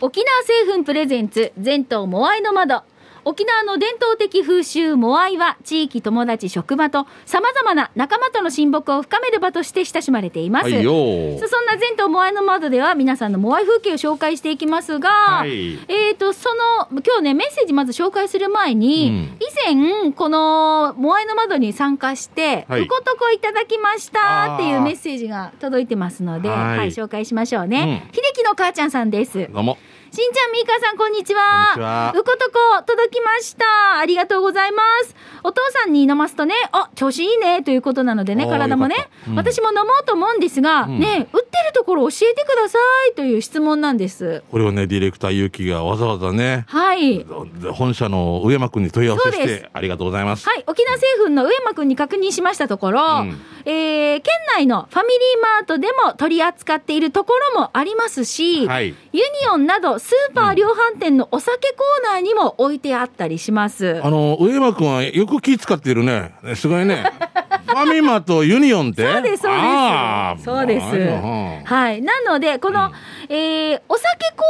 [0.00, 2.82] 沖縄製粉プレゼンツ、全島モアイの窓。
[3.28, 10.70] 沖縄の伝統的風習モアイは地域友達職場と様々な仲間との親睦を深める場として親しまれています。
[10.70, 15.74] はいそんな全島モアイの窓では皆さんのモアイ風景を紹介していきますが、はい。
[15.88, 22.82] えー、とその今日ねメッセージまず紹介する前に、うん以前この「モアイの窓」に参加して「はい。
[22.82, 26.78] うことこいただきました」っていうメッセージが届いてますので、はい。
[26.78, 28.14] はい紹介しましょうね、うん。
[28.14, 29.48] 秀樹の母ちゃんさんです。
[29.52, 29.78] どうも
[30.16, 31.42] しんちゃんみーかさんこんにちは。
[31.42, 32.12] こんにちは。
[32.16, 33.98] うことこ届きました。
[33.98, 35.14] ありがとうございます。
[35.44, 37.62] お父さんに飲ますとねあ調子いいね。
[37.62, 39.10] ということなのでね体もね。
[39.28, 39.34] うん。
[39.34, 41.00] 私も飲もうと思うんですが、うん。
[41.00, 42.78] ね売ってるところ教えてくださ
[43.12, 43.14] い。
[43.14, 44.42] という質問なんです。
[44.50, 47.26] これをね、ディレクターゆうきがわざわざね、はい。
[47.74, 50.48] 本社の上山君に問い合わせして、ありがとうございます。
[50.48, 53.42] はい、沖縄製粉の上山くんに確認しましたところ、うん。
[53.66, 58.86] えー県内のファミリーマートでも取り扱っているところもありますし、はい。
[58.86, 64.00] ユニオンなどスーパー量販店のお酒コーナーにも置いてあったりします。
[64.04, 66.32] あの、上山君はよく気使っているね。
[66.54, 67.10] すごいね。
[67.66, 69.02] ファミマとユニオンって？
[69.12, 70.44] そうです、そうです。
[70.44, 70.86] そうです。
[70.86, 72.00] うんはい。
[72.02, 72.92] なので、この、
[73.28, 74.46] えーお酒コー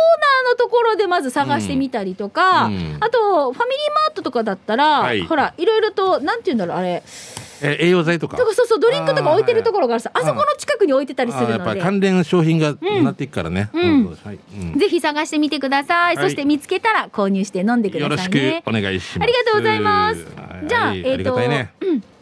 [0.47, 7.03] ナーのところでまず探してみたりとか、うんあと、ファミリーマートとかだったら、はいほら、いろいろと、なんて言うんだろう、あれ、
[7.63, 8.37] え栄養剤とか。
[8.37, 11.81] そうそう、ドリンクとか置いてるところがあるさ、あそこの近くに置いてたりするあーやっぱりので。
[11.83, 13.71] 関連商品がなっていくからね。
[14.77, 16.17] ぜひ探してみてください。
[16.17, 18.39] はいそして見つけたら購入して飲んでくだよろしく。
[18.67, 19.25] お願いします。
[19.25, 21.35] ありがとうございますはいじゃあ、えっ、と。
[21.35, 21.41] うん、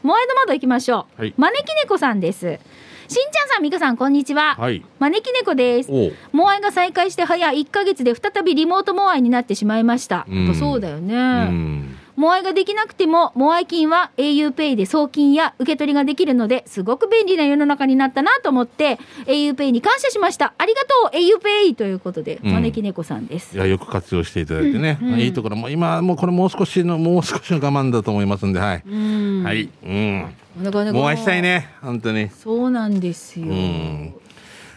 [0.02, 1.20] モアイド窓行きましょう。
[1.20, 2.58] はい招き猫さんです。
[3.06, 4.56] しんちゃんさん、みかさん、こんにちは。
[4.58, 4.82] はい。
[4.98, 5.90] 招き猫です。
[6.32, 10.26] モアイが再開して早1ヶ月で再びリモートモアイになってしまいました。
[10.28, 11.14] うんそうだよね。
[11.14, 11.18] う
[11.52, 11.98] ん。
[12.16, 20.54] モアイができなくても、モアイ金は auPay で送金や受け取りができるので、すごく便利な世の中になったなと思って、auPay に感謝しました。
[20.56, 22.52] ありがとう auPay ということで、うん。
[22.54, 23.56] 招き猫さんです。
[23.56, 23.58] い。
[23.58, 25.20] やよく活用していただいてね、うんうん。
[25.20, 29.42] いいところも今もうこれもう少しのもう少しの我慢だと思いますんではい、うん。
[29.42, 30.30] はい、うん、
[30.62, 30.98] なかなか。
[30.98, 32.30] もう愛したいね本当に。
[32.30, 33.46] そうなんですよ。
[33.46, 34.13] うん「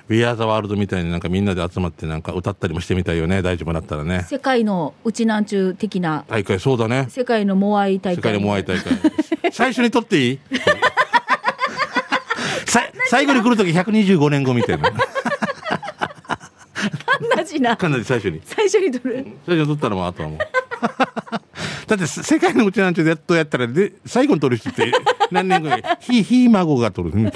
[0.09, 3.41] We Are the World」みたいになんかみんなで集まってなんか歌ったりもしてみたいよね。
[3.41, 4.25] 大丈夫だったらね。
[4.29, 7.07] 世界のうちなんちゅう的な、大会そうだね。
[7.09, 8.17] 世界のモアイ大会。
[8.17, 8.93] 世界のモアイ大会。
[9.51, 10.39] 最初に取っていい？
[12.65, 14.91] さ最後に来る時125年後みたいな。
[17.35, 17.75] 同じな。
[17.77, 18.41] かなり最初に。
[18.45, 19.25] 最初に取る。
[19.45, 20.39] 最初に取ったらもうあとはもう
[21.87, 24.91] だって世界のうちなんちゅうでやっとやったらで最後に取る人って
[25.31, 25.81] 何年後に？
[26.01, 27.31] ひひ孫が取る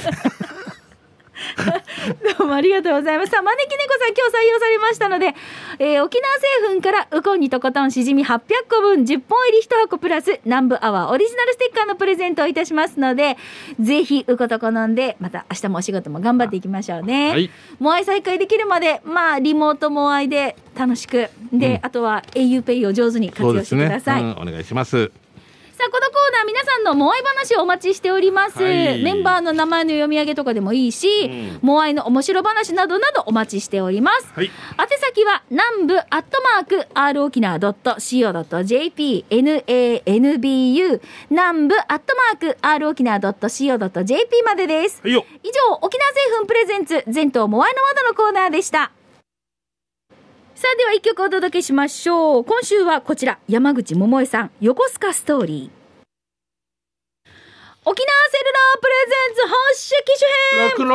[2.37, 3.31] どうもありがとうございます。
[3.31, 5.35] さあ、招き猫さん、今日採用されましたので、
[5.79, 6.33] えー沖縄
[6.69, 13.37] 製粉からウコンにとことんしじみ800個分10本入り1箱プラス南部アワーオリジナルステッカーのプレゼントをいたしますので、
[13.79, 17.29] ぜひウコとこ飲んで、また明日もお仕事も頑張っていきましょうね。
[17.29, 17.49] はい
[17.79, 24.21] モアイ再開できるまで、まあ、リモートモアイで楽しく、で、あとは auPay を上手に活用してください。
[24.21, 25.11] うん、お願いします
[25.81, 28.61] さあ、このコーナー、皆さんのモアイ話をお待ちしております。
[28.61, 34.31] はいメンバーの名前の読み上げとかでもいいし、うんモアイの面白話などなどお待ちしております。
[34.35, 34.51] はい宛
[34.99, 45.01] 先は、南部アットマーク、r 沖縄 .co.jp、nanbu、南部アットマーク、r 沖縄 .co.jp までです。
[45.01, 48.91] はいよ以上、沖縄製粉プレゼンツ、全島モアイの窓のコーナーでした。
[50.61, 52.43] さあ、では一曲お届けしましょう。
[52.45, 55.80] 今週はこちら、山口百恵さん、横須賀ストーリー。
[57.83, 60.77] 沖縄セルラープレゼンツ発射機種編。
[60.77, 60.85] こ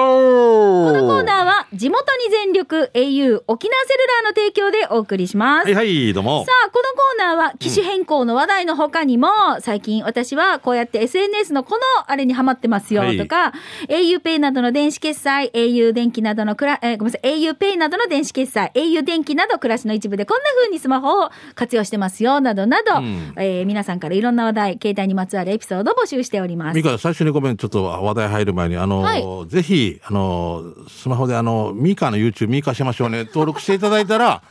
[0.92, 5.64] のコーナーは地元に全力 au 沖縄セルラーの提供でお送りします。
[5.64, 6.44] はいはいどうも。
[6.44, 9.26] さあ、このコーナーは機種変更の話題の他にも、
[9.62, 13.18] 最近私はこうやって SNS のこのあれにハマってますよはい。
[13.18, 13.52] とか、
[13.88, 23.34] auPay などの電子決済、au 電気などのくら、えーごめんなさい、auPay などの電子決済、au 電気など暮らしの一部でこんな風にスマホを活用してますよなどなど、うん。
[23.38, 26.75] えー皆さんからいろんな話題、携帯にまつわるエピソードを募集しております。
[26.76, 29.48] ミカ最初にごめんちょっと話題入る前にあの、はい。
[29.48, 33.24] ぜひあのスマホであのミカの YouTube ミカしましょうね。
[33.32, 34.42] 登録していただいたら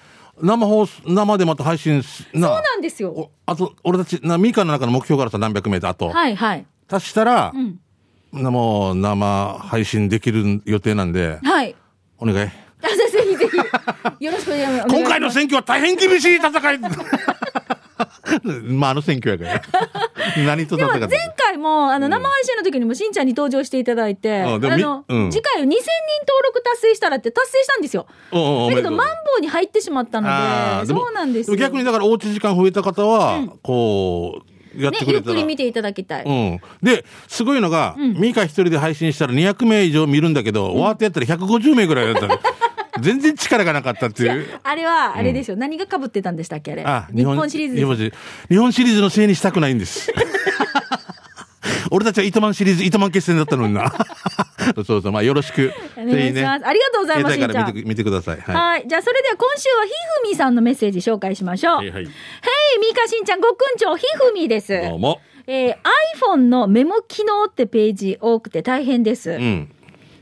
[0.42, 3.12] 生放送生でまた配信そうなんですよ。
[3.12, 6.66] おあと俺たちなミカの中の目標からさ何百メートルあと、はいはい。
[6.90, 7.80] 足したら、ん。
[8.34, 11.38] なもう生配信できる予定なんで。
[11.44, 11.76] はい。
[12.18, 12.40] お願い。
[12.40, 14.96] あぜひぜひ、よろしくお願いします。
[14.96, 16.80] 今回の選挙は大変厳しい戦い。
[18.64, 20.44] まああの選挙やから。
[20.44, 25.82] 何と戦って前回もあの生配信の時にもしんちゃんに登場していただいて、あの、うん次回2000人登
[26.46, 28.06] 録達成したらって達成したんですよ。
[28.32, 30.28] だけどマンボウに入ってしまったの
[30.82, 31.56] で、そうなんですよ。
[31.56, 36.24] も逆にだからおうち時間増えた方は、こうやっねて、くれたら、ゆっくり見ていただきたい。
[36.26, 36.60] うん。
[36.84, 42.40] で、すごいのが、ミカ一人で配信したら200名以上見るんだけど、ワーってやったら150名ぐらいだったの。
[43.02, 44.60] 全然力がなかったっていう。
[44.64, 45.58] あれは、あれですよ。
[45.58, 46.84] 何が被ってたんでしたっけあれ。
[46.86, 47.08] あ。
[47.14, 47.76] 日本シリーズ。
[48.48, 50.14] 日本シリーズのせいにしたくないんです。
[51.92, 53.92] 俺たちは糸満シリーズ、糸満決戦だったのにな。
[54.86, 55.72] そうそう、まあよろしく。
[55.98, 56.66] お願いします。
[56.68, 58.42] ありがとうございます、携帯から見て見てください。
[58.42, 58.56] はい。
[58.56, 58.84] はい。
[58.88, 59.92] じゃあ、それでは今週はひ
[60.24, 61.76] ふみさんのメッセージ紹介しましょう。
[61.78, 62.04] はいはい。
[62.04, 62.10] へい、
[62.80, 64.82] みーかしんちゃん、ごくんちょう、ひふみです。
[64.82, 65.22] どうも。
[65.48, 65.76] えー
[66.18, 69.32] iPhone のメモ機能ってページ多くて大変です。
[69.32, 69.70] うん。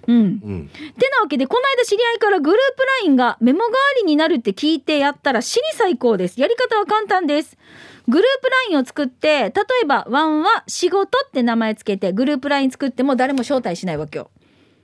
[0.08, 0.16] うん。
[0.16, 0.70] うん。
[1.00, 6.42] てなわけで、この間知り合いからグループ LINE がメモ代わりになるって聞いてやったら死に最高です。
[6.42, 7.58] やり方は簡単です。
[8.08, 9.52] グループ LINE を作って、例
[9.84, 14.30] えば、ワンは仕事って名前つけて、グループ LINE 作っても誰も招待しないわけよ。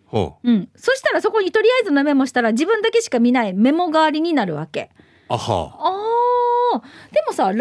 [0.05, 0.69] ほうん。
[0.75, 4.89] そしたらそこにとりあえずのメモしたら自分だけしか見ないメモ代わりになるわけ。
[5.29, 5.75] うあは
[6.73, 7.13] あー。
[7.13, 7.57] でもさ、LINE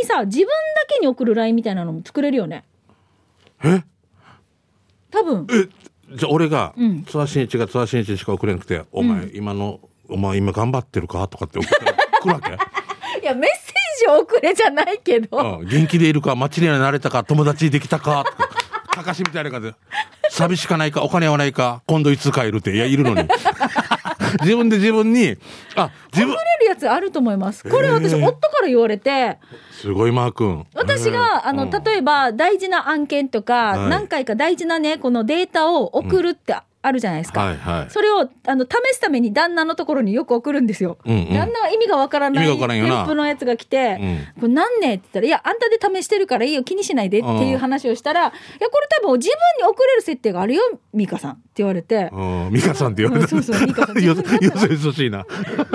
[0.00, 0.52] にさ、自分だ
[0.94, 2.64] けに送る LINE みたいなのも作れるよね。
[3.64, 3.82] え？
[5.10, 5.46] 多分。
[5.48, 11.74] じゃあ俺がうん津田真一が津田真一しか送れなくて「お前今のお前今頑張ってるか?」とかって送って
[12.22, 12.50] くるわけ？
[13.20, 15.60] いや、メッセージを送れじゃないけど。
[15.60, 15.68] うん。
[15.68, 18.48] 元気でいるか街には慣れたか友達できたかとか
[18.98, 19.74] かかしみたいな感じで。
[20.30, 23.28] 寂しかないかお金はないか今度いつ帰るっていやいるのに。
[24.40, 25.36] 自分で自分に
[25.74, 27.68] あ自分送れるやつあると思います。
[27.68, 29.38] これ私、夫から言われて、
[29.70, 30.66] すごいマー君。
[30.74, 33.90] 私が、あの、うん例えば大事な案件とか、はい。
[33.90, 37.40] 何回か大事なね、このデータを送るってあるじゃないですか。
[37.40, 37.90] はいはい。
[37.90, 40.98] それをあの試すために旦那のところによく送るんですよ。
[41.04, 41.34] うんうん。
[41.34, 42.94] 旦那は意味がわからない意味がわからんよな。
[42.98, 44.40] 添付のやつが来て、うん。
[44.40, 49.36] これ何ねって言ったら、いや、あんたで試してるからいいよ、気にしないでっていう話をしたら、いや、これ多分自分
[49.66, 50.62] に送れる設定があるよ、
[50.94, 52.50] 美香さんって言われて、うん。
[52.52, 55.26] 美香さんって言われたうんそうそう美香さんよ自分でやったよそよそしいな。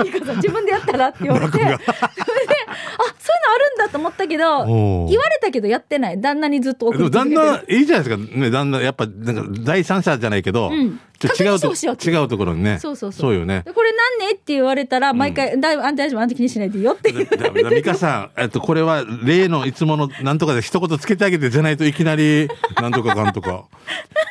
[0.02, 6.20] 美香さん自分でやったらって言われて、それ で、あ、そういうのあるんだと思ったけど、言われたけどやってない。
[6.20, 7.32] 旦那にずっと送でも旦。
[7.32, 8.38] 那いいじゃないですか。
[8.38, 10.93] ね旦那やっぱなんか第三者じゃないけど、うん
[11.24, 12.78] 違うと違うところにね。
[12.78, 13.34] そうそうそう。
[13.34, 13.62] よね。
[13.64, 17.26] でこれ何ねって言われたら、毎回、だいぶあんた大丈夫、あんた気にしないでいいよっていう。
[17.26, 22.48] だだ美香さん、えっと、これは例のいつものなんとかで一言つけてあげてじゃないといきなり、
[22.80, 23.64] なんとかかんとか、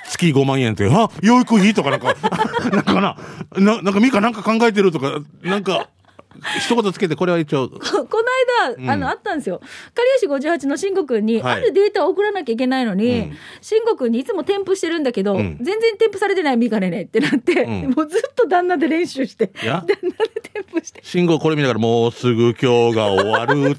[0.09, 2.15] 月5万円って、あ、養育費とかなんか、
[2.71, 3.17] なんかな、
[3.57, 5.89] ななんか美香なんか考えてるとか、なんか、
[6.59, 8.99] 一言つけてこれは一応、 この間、あうん。
[9.01, 9.59] の、あったんですよ。
[9.59, 9.65] か
[10.21, 11.53] りよし58の慎吾くんに、はい。
[11.53, 13.37] あるデータを送らなきゃいけないのに、うん。
[13.61, 15.57] 慎吾くんにいつも添付してるんだけど、うん。
[15.61, 17.93] 全然添付されてないみかねねってなって、うん。
[17.95, 21.01] もうずっと旦那で練習して、旦那で添付して。
[21.03, 23.75] 信号これ見ながらもうすぐ今日が終わるっ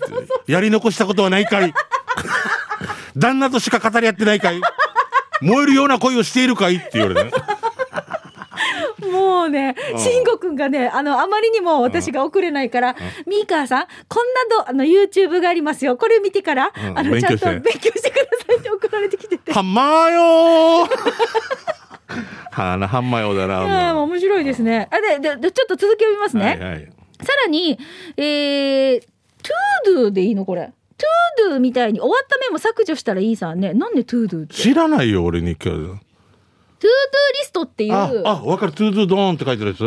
[0.46, 1.72] て、やり残したことはないかい。
[3.16, 4.60] 旦那としか語り合ってないかい。
[5.40, 7.30] 燃えるような恋をしているかいって言われてね。
[9.14, 12.96] もうね、うん慎吾くんがね、あの、あまりにも私が送れないから、
[13.26, 15.96] ミーカーさん、こんなど、あの、YouTube がありますよ。
[15.96, 19.52] これ見てから、うんあの、ちゃんと勉強してくださいって送られてきてて。
[19.52, 20.90] はんまーよー
[22.50, 23.92] はな、はんまよだな。
[23.94, 24.88] う面白いですね。
[24.90, 26.44] あ、で、で、でちょっと続き読みますね。
[26.44, 26.88] はいはい。
[27.22, 27.78] さらに、
[28.16, 29.06] えー、 To
[29.90, 30.72] Do でいいのこれ。
[30.96, 33.74] Toゥードゥみたいに終わったメモ削除したらいいさね。
[33.74, 34.54] なんでトゥードゥって？
[34.54, 36.03] 知らないよ、俺に今日。
[36.80, 36.90] ドゥ
[37.40, 37.92] リストっていう。
[37.92, 38.72] あ、あ、わかる。
[38.72, 39.78] トゥードゥドーンって書いてるやつ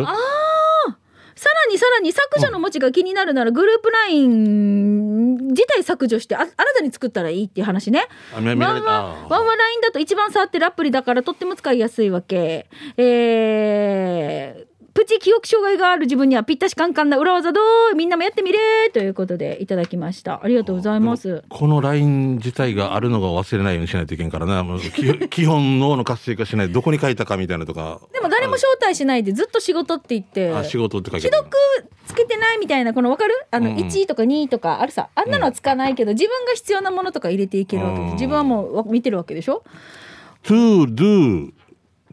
[1.37, 8.07] さらにさらに削除の文字が気になるならグループライン自体削除してあ新たに作ったらいいっていう話ね。
[8.35, 8.85] あ、見見られた。
[8.87, 12.67] ワンワンワンワンラインだと一番触ってるアプリだからとっても使いやすいわけ。
[12.97, 14.66] えー、
[14.97, 18.57] プチ記憶障害がある自分にはぴったしカンカンな裏技どうみんなもやってみれ
[18.91, 20.43] ということでいただきました。
[20.43, 21.43] ありがとうございます。
[21.49, 24.63] このライン自体があるのが忘れないようにしないといけんからな。
[24.63, 26.71] もう基基本脳の活性化しない。
[26.71, 28.01] どこに書いたかみたいなとか。
[28.11, 30.51] でも誰も招待しないでずっと仕事って言って。
[30.51, 31.55] あ、仕事って書いて既読
[32.07, 33.35] つけてないみたいな、この分かる？
[33.51, 35.09] あの、うん1とか2とかあるさ。
[35.13, 39.63] あんなのはつかないけど、自分が必要なものとか入れていけるわけで自分はもうわ見てるわけでしょ
[40.43, 41.53] ？to do。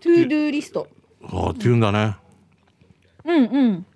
[0.03, 0.87] ?to do リスト。
[1.33, 2.23] あって言うんだね。
[3.25, 3.87] うんうん。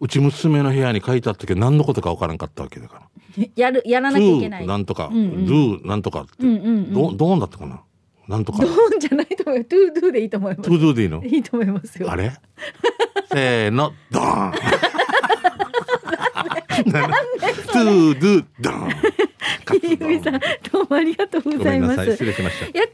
[0.00, 3.02] うち娘の部屋に書いてあったけど何のことか分からんかったわけだか
[3.36, 3.46] ら。
[3.56, 4.66] やる、やらなきゃいけない。
[4.66, 6.30] なんとか、うんうん do なんとかって。
[6.40, 6.92] うんうんうん。
[6.94, 7.82] どどうだったかな
[8.28, 8.62] なんとか。
[8.62, 9.64] ドーンじゃないと思うよ。
[9.64, 11.24] to do でいいと思います？to do でいいの？
[11.24, 12.10] いいと思いますよ。
[12.10, 12.32] あれ？
[13.32, 14.52] せーの、ドーン
[17.72, 18.90] !to do, ドーン
[19.82, 20.40] ゆみさん、
[20.72, 22.02] どうもありがとうごございます。
[22.02, 22.12] い。
[22.12, 22.66] 失礼しました。
[22.66, 22.90] いや、こういう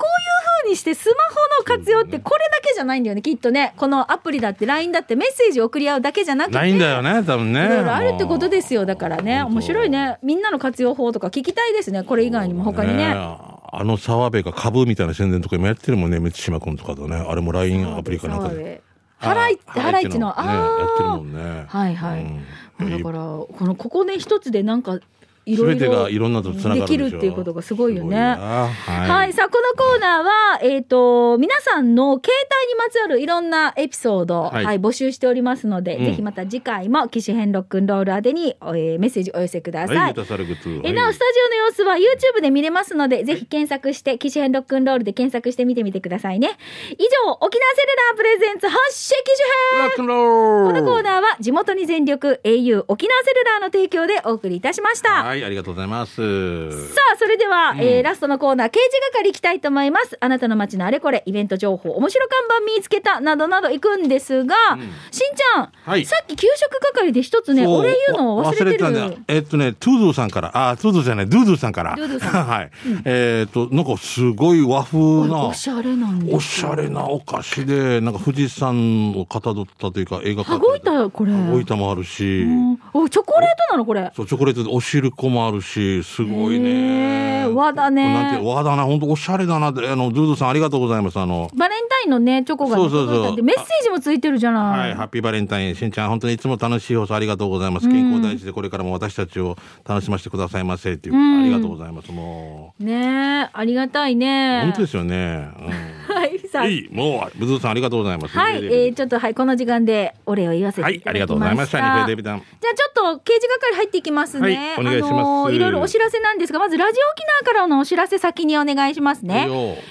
[0.62, 1.31] 風にしてスマホ
[1.75, 3.75] の活用ってこれだけじゃないんだよね、きっとね。
[3.77, 6.57] このアプリだって LINE だってメッセージを送り合うだけじゃなくて。
[6.57, 7.65] ないんだよね、多分ね。
[7.65, 8.87] いろいろあるってことですよ。
[8.87, 10.19] だからね、面白いね。
[10.23, 12.03] みんなの活用法とか聞きたいですね。
[12.03, 13.15] これ以外にも他にね。
[13.15, 17.17] あの澤部が株みたいな宣伝とか今やってるもんね、満島君とかとね。
[17.17, 18.83] あれも LINE アプリかなんかで。
[19.19, 21.17] ハライハライチの、ねあやってるもあ。
[21.19, 21.65] んね。
[21.67, 22.21] はいはい。
[22.21, 22.45] うん
[22.79, 24.99] だから、この、ここね、一つでなんか、
[25.47, 28.17] いろい全てがろいろんなとつながるできるっていうことがすごいよね。
[28.17, 36.05] ははい、さあ、このコーナーは、えっ、と、皆さんの携帯にまつわるいろんなエピソード、は、はいい募集しておりますので、うん。
[36.07, 39.97] ぜひまた次回も、機種編ロックンロール宛てに、えーメッセージお寄せください。
[39.97, 46.59] はい、えなお、スタジオの様子は YouTube で見れますので、ぜひ検索して、機種編ロックンロールで検索してみてみてくださいね。
[46.91, 49.23] 以上、沖縄セルラープレゼンツ発射機
[49.71, 49.89] 種編。
[49.89, 50.81] ロックンロール。
[50.83, 55.23] このコーナーは地元に全力 au 沖縄セルラーの提供でお送りいたしました。
[55.23, 56.88] はいはい、ありがとうございます。
[56.94, 60.16] さあ、それでは、えーラストのコーナー、刑事係行きたいと思います。
[60.18, 64.79] あなたの街のあれこれ、イベント情報、面白看板見つけた、などなど行くんですが、ん。
[64.79, 66.07] しんちゃん、はい。
[66.07, 68.99] さっき給食係で一つね、俺言うのを忘れてたんる。
[68.99, 71.96] だえっとね、トゥードゥさんから、あ、トゥードゥじゃない、ドゥードゥさんから。
[71.96, 72.46] ドゥードゥさん。
[72.49, 72.70] はい。
[73.05, 81.33] えっと、なんかすごい和風なお、しゃれなんおしゃれなお菓子で、なんか富士山をかたどったというか、絵が羽子板これ。
[81.33, 84.11] 羽子板もあるし、うんお、チョコレートなのこれ。
[84.15, 87.47] そう、チョコレートでおしるこもあるし、すごいへね。
[87.47, 91.19] ー和だねなんて和だな、本当おしゃれだなって、あの、ドゥードゥさんありがとうございます。
[91.19, 94.81] あの、バレンタインのね、チョコが、ね、そうそうそうメッセージもついてるじゃない。
[94.81, 95.75] はい、ハッピーバレンタイン。
[95.75, 97.89] しんちゃん、本当にいつも楽しい放送ありがとうございます。
[97.89, 99.57] 健康第一でこれからも私たちを
[99.87, 101.15] 楽しませてくださいませっていう。
[101.15, 102.11] うんありがとうございます。
[102.11, 104.63] もねえ、ありがたいう、ね。
[104.63, 105.49] 本当ですよね。
[106.09, 106.71] はい、さあうん。
[106.71, 108.37] いい、もう、ブズーさんありがとうございます。
[108.37, 111.19] はい、えー、ちょっとはい、この時間でお礼を言わせてはいい、ただきました。
[111.19, 111.79] ありがとうございました。
[111.79, 114.75] じゃあちょっと刑事係入っていきますね。
[114.77, 119.46] はいお願いしますあのーいろいろお知らせなんですが、まずラジオ沖縄からのお知らせ先にお願いしますね。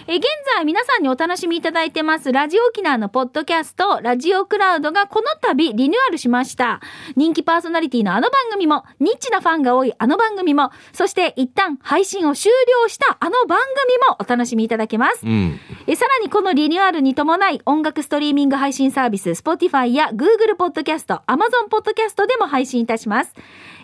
[0.08, 0.24] えー現
[0.56, 6.80] 在皆さんにお楽しみいただいてますラジオ沖縄のポッドキャストラジオクラウドがこの度リニューアルしました
[7.16, 12.52] 人気パーソナリティのあの番組もニッチなファンが多いあの番組もそして一旦配信を終
[12.84, 15.60] 了したあの番組もお楽しみいただけますうん。
[15.88, 23.34] えさらにこのリニューアルに伴い音楽ストリーミング配信サービス Spotify や Google ポッドキャスト Amazon ポッドキャストでも配信いたします。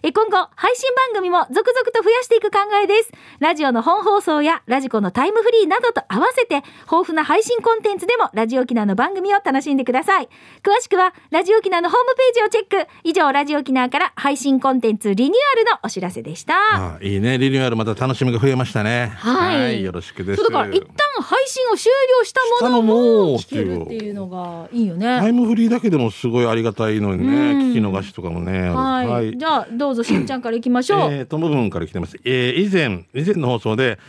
[0.04, 10.30] え今後配信番組も続々と増やしていく考えですラジオの本放送やラジコのタイムフリーなどと合わせて豊富な配信コンテンツでもラジオ沖縄の番組を楽しんでください
[10.64, 16.56] 詳しくはラジオ沖縄のホームページをチェック以上ラジオ沖縄から配信コンテンツリニューアルのお知らせでした
[16.96, 17.38] あいいね。
[17.38, 19.12] リニューアルまた楽しみが増えましたね。
[19.18, 20.44] はいよろしくです。
[20.44, 22.94] だから一旦配信を終了したものも
[23.40, 25.20] 聞けるっていうのがいいよね。
[25.20, 27.52] タイムフリーだけでもすごいありがたいのにね。
[27.52, 28.70] うん聞き逃しとかもね。
[28.70, 29.91] はい、じゃあどう？
[29.94, 31.12] ぞしんちゃんからいきましょう。
[31.12, 32.18] えー、ともぶんから来てます。
[32.24, 34.00] えー以前、以前の放送で、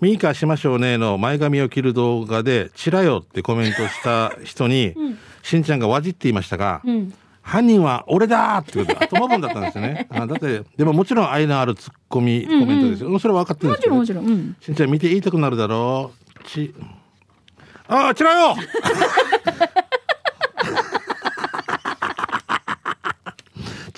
[0.00, 4.94] ミーカーしましょうねの前髪を切る動画で、チラよってコメントした人に、
[5.42, 10.08] しんちゃんがわじって言いましたが、うん、犯人は俺だってことで、ともぶんだったんですよね。
[10.10, 13.18] あだって、でももちろん愛のあるツッコミ、コメントですよ。
[13.18, 14.38] それは分かってるんですけど、もちろんもちろん。
[14.38, 14.56] うん。
[14.60, 16.44] しんちゃん見て言いたくなるだろう。
[16.48, 16.74] ち、
[17.86, 18.56] ああ、チラよ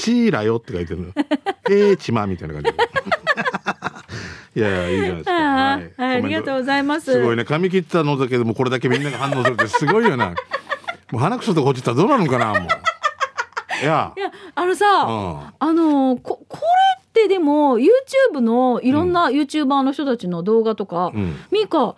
[0.05, 1.13] チーラよって書いてるの。
[1.71, 2.77] えー、ちまみたいな感じで。
[4.57, 5.33] いやいや、いいじゃないですか。
[5.33, 7.11] あはいありがとうございます。
[7.11, 7.45] すごいね。
[7.47, 10.35] 髪切ったのだけでもこれだけみんなが反応するってすごいよな。
[11.11, 13.83] もう鼻くそとか落ちたらどうなるのかな、もう。
[13.83, 14.21] いやい。
[14.21, 21.97] や、あのさ、うんあのこ、これってでも YouTube のいろんな YouTuber の人たちの動画とか、うんミカ、こういう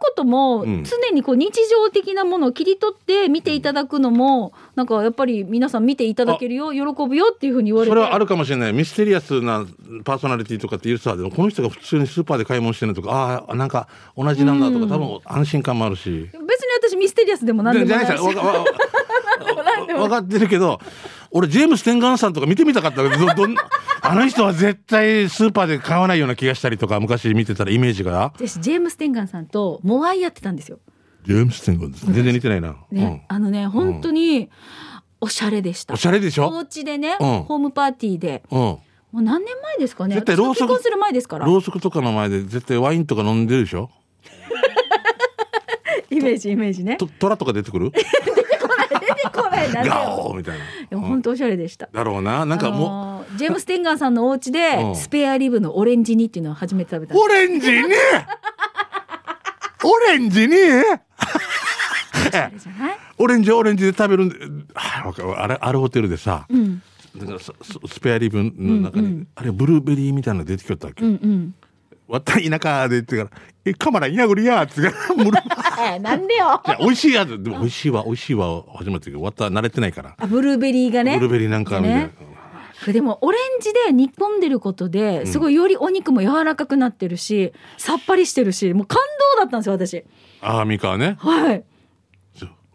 [0.00, 7.90] こともうん常にこう日常的なものを切り取って見ていただくのも、なんかやっぱり皆さん見ていただけるよ、喜ぶよっていうふうに言われて。
[7.90, 8.72] それはあるかもしれない。
[8.74, 9.64] ミステリアスな
[10.04, 16.10] パーソナリティとかっていうさ、でもこの人が普通にスーパーで買い物してるとか、ああ、なんか同じなんだとか、多分安心感もあるし。
[16.10, 18.12] 別に私ミステリアスでも何でもないし。
[19.44, 20.80] 分かってるけど、
[21.30, 23.54] 俺、ジェームス・テンガンさんとか見てみたかったけど、どどん
[24.02, 28.32] あの人は絶対スーパーで買わないような気がしたりとか、昔見てたらイメージが。
[28.34, 30.78] 私ジェームス・テンガンさんとモアイやってたんですよ。
[31.26, 32.06] ジェームス・テンガンです。
[32.12, 32.76] 全然似てないな。
[32.90, 34.50] ね、あのね本当に
[35.20, 35.92] おしゃれでした。
[35.92, 38.58] うん、おしゃれでしおょ家でね、うんホームパーティーでうん。
[38.58, 38.80] も
[39.14, 40.14] う何年前ですかね？
[40.14, 41.46] 絶対ろうそくする前ですから。
[41.46, 43.90] ろうそくとかの前で絶対ワインとか飲んでるでしょ？
[46.10, 46.96] イメージイメージね。
[46.96, 47.92] と虎とか出てくる？
[49.32, 50.58] こないなガよオーみたい
[50.90, 50.98] な。
[50.98, 51.88] 本当おしゃれでした。
[51.92, 52.44] だろうな。
[52.46, 57.78] なんかもう、あのージェームス・テンガンさんのお家で、うんスペアリブのオレンジ煮っていうのを初めて食べたオレンジに？
[59.82, 60.54] オレンジに？
[60.56, 62.98] あれじゃない？
[63.18, 64.36] オレンジオレンジで食べるんで、
[64.74, 66.82] あれ、あるホテルでさ、うん
[67.16, 71.04] だからスペアリブの中に、あれブルーベリーみたいなの出てきよったわけ。
[71.04, 71.54] うんうん。
[72.10, 73.30] わった田舎で言ってから、
[73.64, 75.14] え、カマラいやぐりやって言ってか
[75.76, 76.60] ら、 なんでよ。
[76.66, 80.14] いや、美味しいやつ、でも美味しいわ、美味しいわ、初めてわった慣れてないから。
[80.18, 81.14] あブルーベリーがね。
[81.14, 82.00] ブルーベリーなんかみたいな。
[82.02, 82.10] ね
[82.86, 88.96] でもオレンジで煮込んでることですごいよりお肉も柔らかくなってるし、さっぱりしてるしもう感
[89.36, 90.02] 動だったんですよ私
[90.40, 91.16] ああ、ミカはね。
[91.18, 91.64] はい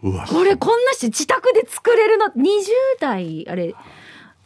[0.04, 2.62] うわ、これこんなし自宅で作れるの20
[3.00, 3.74] 代あれ、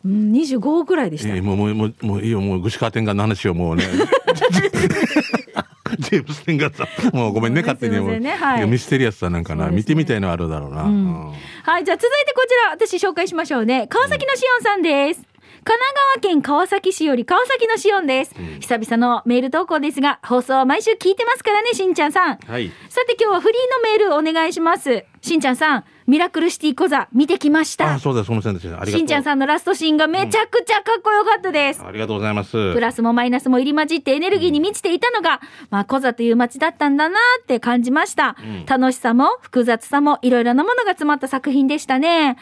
[0.06, 3.84] うん、25ぐらいでした、えーもう、もう、もう、もういいよ、もう、グシカーテンガーの話をもうね。
[5.98, 7.16] ジェームス・テンガーさん。
[7.16, 8.20] もうごめんね、勝手に。
[8.20, 10.84] ねはいやミステリアスさなんかな、ね見てみたいのあるだろうな。
[10.84, 11.34] うん
[11.64, 15.22] はいじゃあ続いてこちら私紹介しましょうね川崎のしおんさんです、
[15.64, 22.72] 神奈川県川崎市より川崎のしおんです、久々のメール投稿ですが放送は毎週聞いてますからねしんちゃんさんはい。
[22.90, 25.06] さて今日はフリーのメールお願いします。
[25.22, 28.00] しんちゃんさん、ミラクルシティ小座見てきましたあ、。
[28.00, 28.92] そうだ、その線です。
[28.92, 31.84] しんちゃんさんのラストシーンがめちゃくちゃかっこよかったです。
[31.86, 32.74] ありがとうございます。
[32.74, 38.32] プラスもマイナスも入り混じってエネルギーに満ちていたのが、まあ、コザという街だったんだなって感じました。
[38.32, 42.38] ん楽しさも複雑さもいろいろなものが詰まった作品でしたね。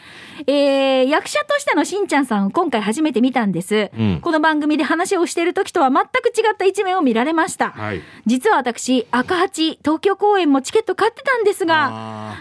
[0.46, 3.90] えー、役者としてのしんちゃんさんを今回初めて見たんです。
[3.98, 7.72] うんこの番組で話をしている時とは全く違った一面を見られました。
[7.72, 8.00] はい。
[8.24, 11.90] 実は私、赤八東京公演もチケット買ってたんですが、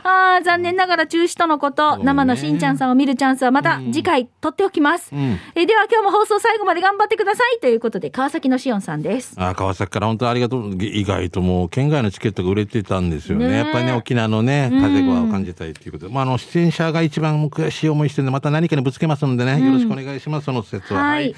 [0.04, 5.14] ああー残念ながら中止とのこと、生のしんちゃんさんを見るチャンスはまた次回取っておきます。
[5.14, 5.40] ーうん。
[5.56, 9.34] えーでは今日も放送最後まで頑張ってくださいということで、川崎のしおんさんです。
[9.38, 10.76] あ川崎から本当ありがとう。
[10.80, 13.48] 意外ともう県外のチケットが売れてたんですよね。
[13.48, 16.14] ねえやっぱりね、沖縄のね、うん風を感じたいということで。
[16.14, 21.02] まあ、あの、出演者が一番悔しい思いしてるんで、また何かにぶつけますんでね、よろしくお願いします、その説は。
[21.02, 21.36] はい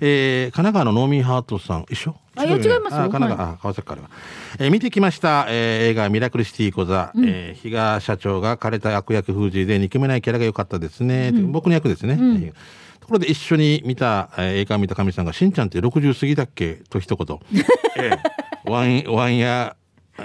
[0.00, 2.14] えー、神奈川のノーミーハートさん、一緒？
[2.36, 4.10] あいや違いますよあ神奈川、あ川崎からは。
[4.58, 11.32] えー見てきました、えー映画ミラクルシティ小座、えー比嘉社長が枯れた悪役風じで憎めないキャラが良かったですね。
[11.32, 12.52] 僕の役ですね。
[13.00, 16.80] ところで一緒に見た、えー映画を見た神さんが、しんちゃんって60過ぎだっけ？
[16.88, 17.38] と一言。
[17.98, 19.74] えーワン、ワンや、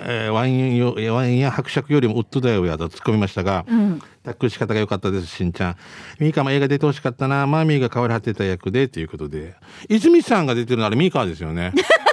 [0.05, 5.75] えーワインよ、ワインや伯爵よりもウッドだよやと突っ込みましたが、んタックル仕方が良かったです、しんちゃん。
[6.19, 9.55] ミーカも映画出てほしかったな、マーミーが変わり果てた役で、ということで。
[9.89, 11.73] 泉さんが出てるのあれミーカーですよね。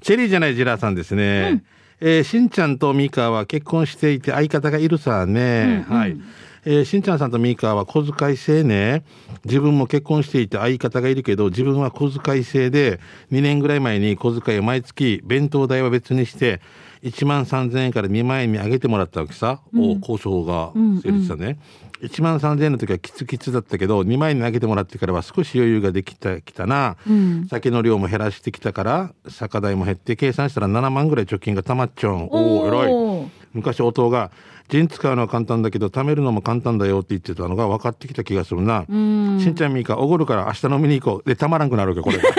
[0.00, 1.48] チェリーじゃないジラーさんですね。
[1.52, 1.62] うん
[2.00, 5.84] えーしんちゃんとミカは結婚していて相方がいるさね。
[5.88, 6.16] はい。
[6.64, 9.02] えーしんちゃんさんとミカは小遣い制ね。
[9.44, 13.00] 自分も結婚していて相方がいるけど、自分は小遣い制で、
[13.32, 16.60] 2年ぐらい前に小遣いを毎月弁当代は別にして、
[17.02, 19.60] 1万3000円から2万円に上げてもらったわけさ。
[19.74, 21.58] お交渉が成立したね。
[22.02, 26.96] 1万3000円の時はキツキツだったけど、2万円に上げてもらってからは少し余裕ができた、きたな。
[27.10, 32.24] ん酒の量も減らしてきたから、酒代も減って、計算したら7万ぐらい貯金がたまっちゃうん。
[32.30, 33.39] おお偉い。
[33.52, 34.30] 昔、弟が、
[34.68, 38.84] ジン使うのは簡単だけど、貯めるのも簡単だよって言ってたのが分かってきた気がするな。
[38.88, 41.28] しんちゃんみーか、おごるから明日飲みに行こう。
[41.28, 42.18] で、たまらんくなるわけ、これ。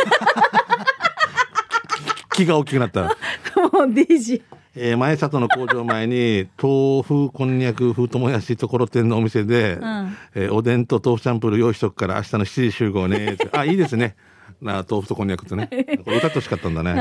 [2.34, 3.08] 気が大きくなったら。
[3.08, 4.42] もう DJ。
[4.74, 14.16] えー前里の工場前に豆腐こんにゃく風ともやしところてんのお店で、んえーおでんと豆腐チャンプルー用意しとくから明日の7時集合ねあいいですね
[14.62, 15.68] な豆腐とこんにゃくってね
[16.06, 16.94] これ歌ってほしかったんだね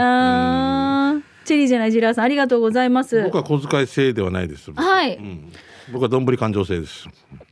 [1.51, 3.24] チェリーじゃないジラーさん、ありがとうございます。
[3.24, 5.16] 僕は小遣い制ではないです、はい。
[5.16, 5.53] うん。
[5.92, 7.09] 僕はどんぶり勘定制です。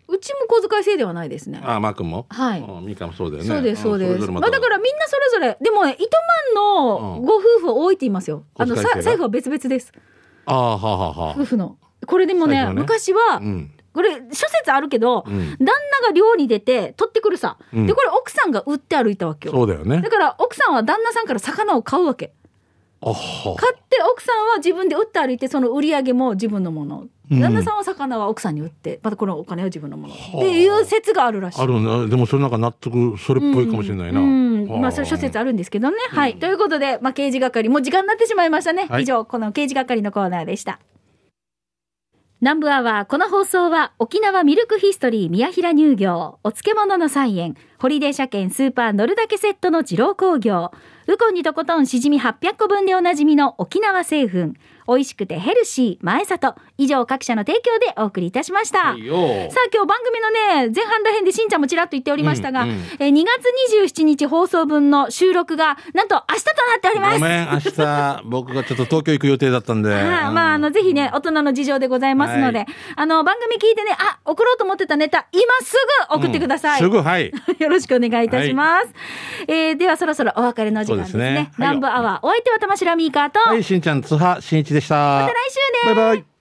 [0.06, 1.60] うちも小遣い制ではないですね。
[1.64, 2.26] ああマー君も？
[2.28, 2.60] はい。
[2.60, 3.48] うんみーかもそうだよね。
[3.48, 4.30] そうです、そうです。
[4.30, 6.16] まあだからみんなそれぞれ、でもね、糸
[6.54, 8.44] 満のうんご夫婦多いって言いますよ。
[8.56, 9.92] あの、さ財布は別々です。
[10.46, 11.76] ああはあはあは夫婦の。
[12.06, 13.42] これでもね、昔は、
[13.92, 15.56] これ諸説あるけど、うん。
[15.58, 15.66] 旦
[16.00, 19.54] 那が漁に出て取ってくるさ、うんでこれ奥さんが売って歩いたわけよ。
[19.54, 20.00] そうだよね。
[20.00, 22.32] だから奥さんは旦那さんから魚を買うわけ
[23.00, 23.14] 買っ
[23.88, 27.40] て奥さんは自分で売って歩いてその売り上げも自分のもの、うん。
[27.40, 31.60] 旦那さんは魚は奥さんに売ってまたこのお金は自分のものっていう説があるらしい。
[31.60, 32.08] あるね。
[32.08, 34.66] でもそれなんか納得それっぽいかもしれないな、うん。
[34.68, 35.96] はまあ、そういう諸説あるんですけどね。
[36.10, 36.36] はい。
[36.36, 38.86] ということで、まあ、刑事係、もう時間になってしまいましたね。
[38.88, 39.02] はい。
[39.02, 40.80] 以上、この刑事係のコーナーでした。
[42.40, 50.70] 南部アワー、この放送は、沖縄ミルクヒストリー宮平乳業、お漬物の菜園、ホリデー車検スーパー乗るだけセットの二郎工業、
[51.10, 54.52] ウコンにとことんしじみ800個分でおなじみの沖縄製粉、
[54.88, 56.54] 美味しくてヘルシー前里。
[56.78, 59.16] 以上各社の提供でお送りいたしました、はいよ。
[59.50, 62.76] さあ今日番組のね前半らへんでしんちゃんもちらっと言っておりましたが、うんうん。
[62.98, 67.18] えー2月27日放送分の収録がなんと明日となっております。
[67.18, 69.92] ごめん明日 僕がちょっと東京行く予定だったんで。
[69.92, 72.68] はい、まあ、あの、ぜひね、大人の事情でございますので、はい。
[72.96, 75.76] あの、番組聞いてね、あ、送ろうと思ってたネタ、今す
[76.10, 76.80] ぐ送ってください。
[76.80, 77.32] すぐはい。
[77.58, 78.88] よろしくお願いいたします。
[79.46, 81.24] えーでは、そろそろお別れの時間ですね。
[81.24, 81.36] ですね。
[81.36, 81.48] はい。
[81.58, 84.94] 南部アワー、お相手は玉城ミーカーと、はいしんちゃん津波しんいちでした。
[84.94, 85.36] また来
[85.84, 85.94] 週ね。
[85.94, 86.37] バイバイ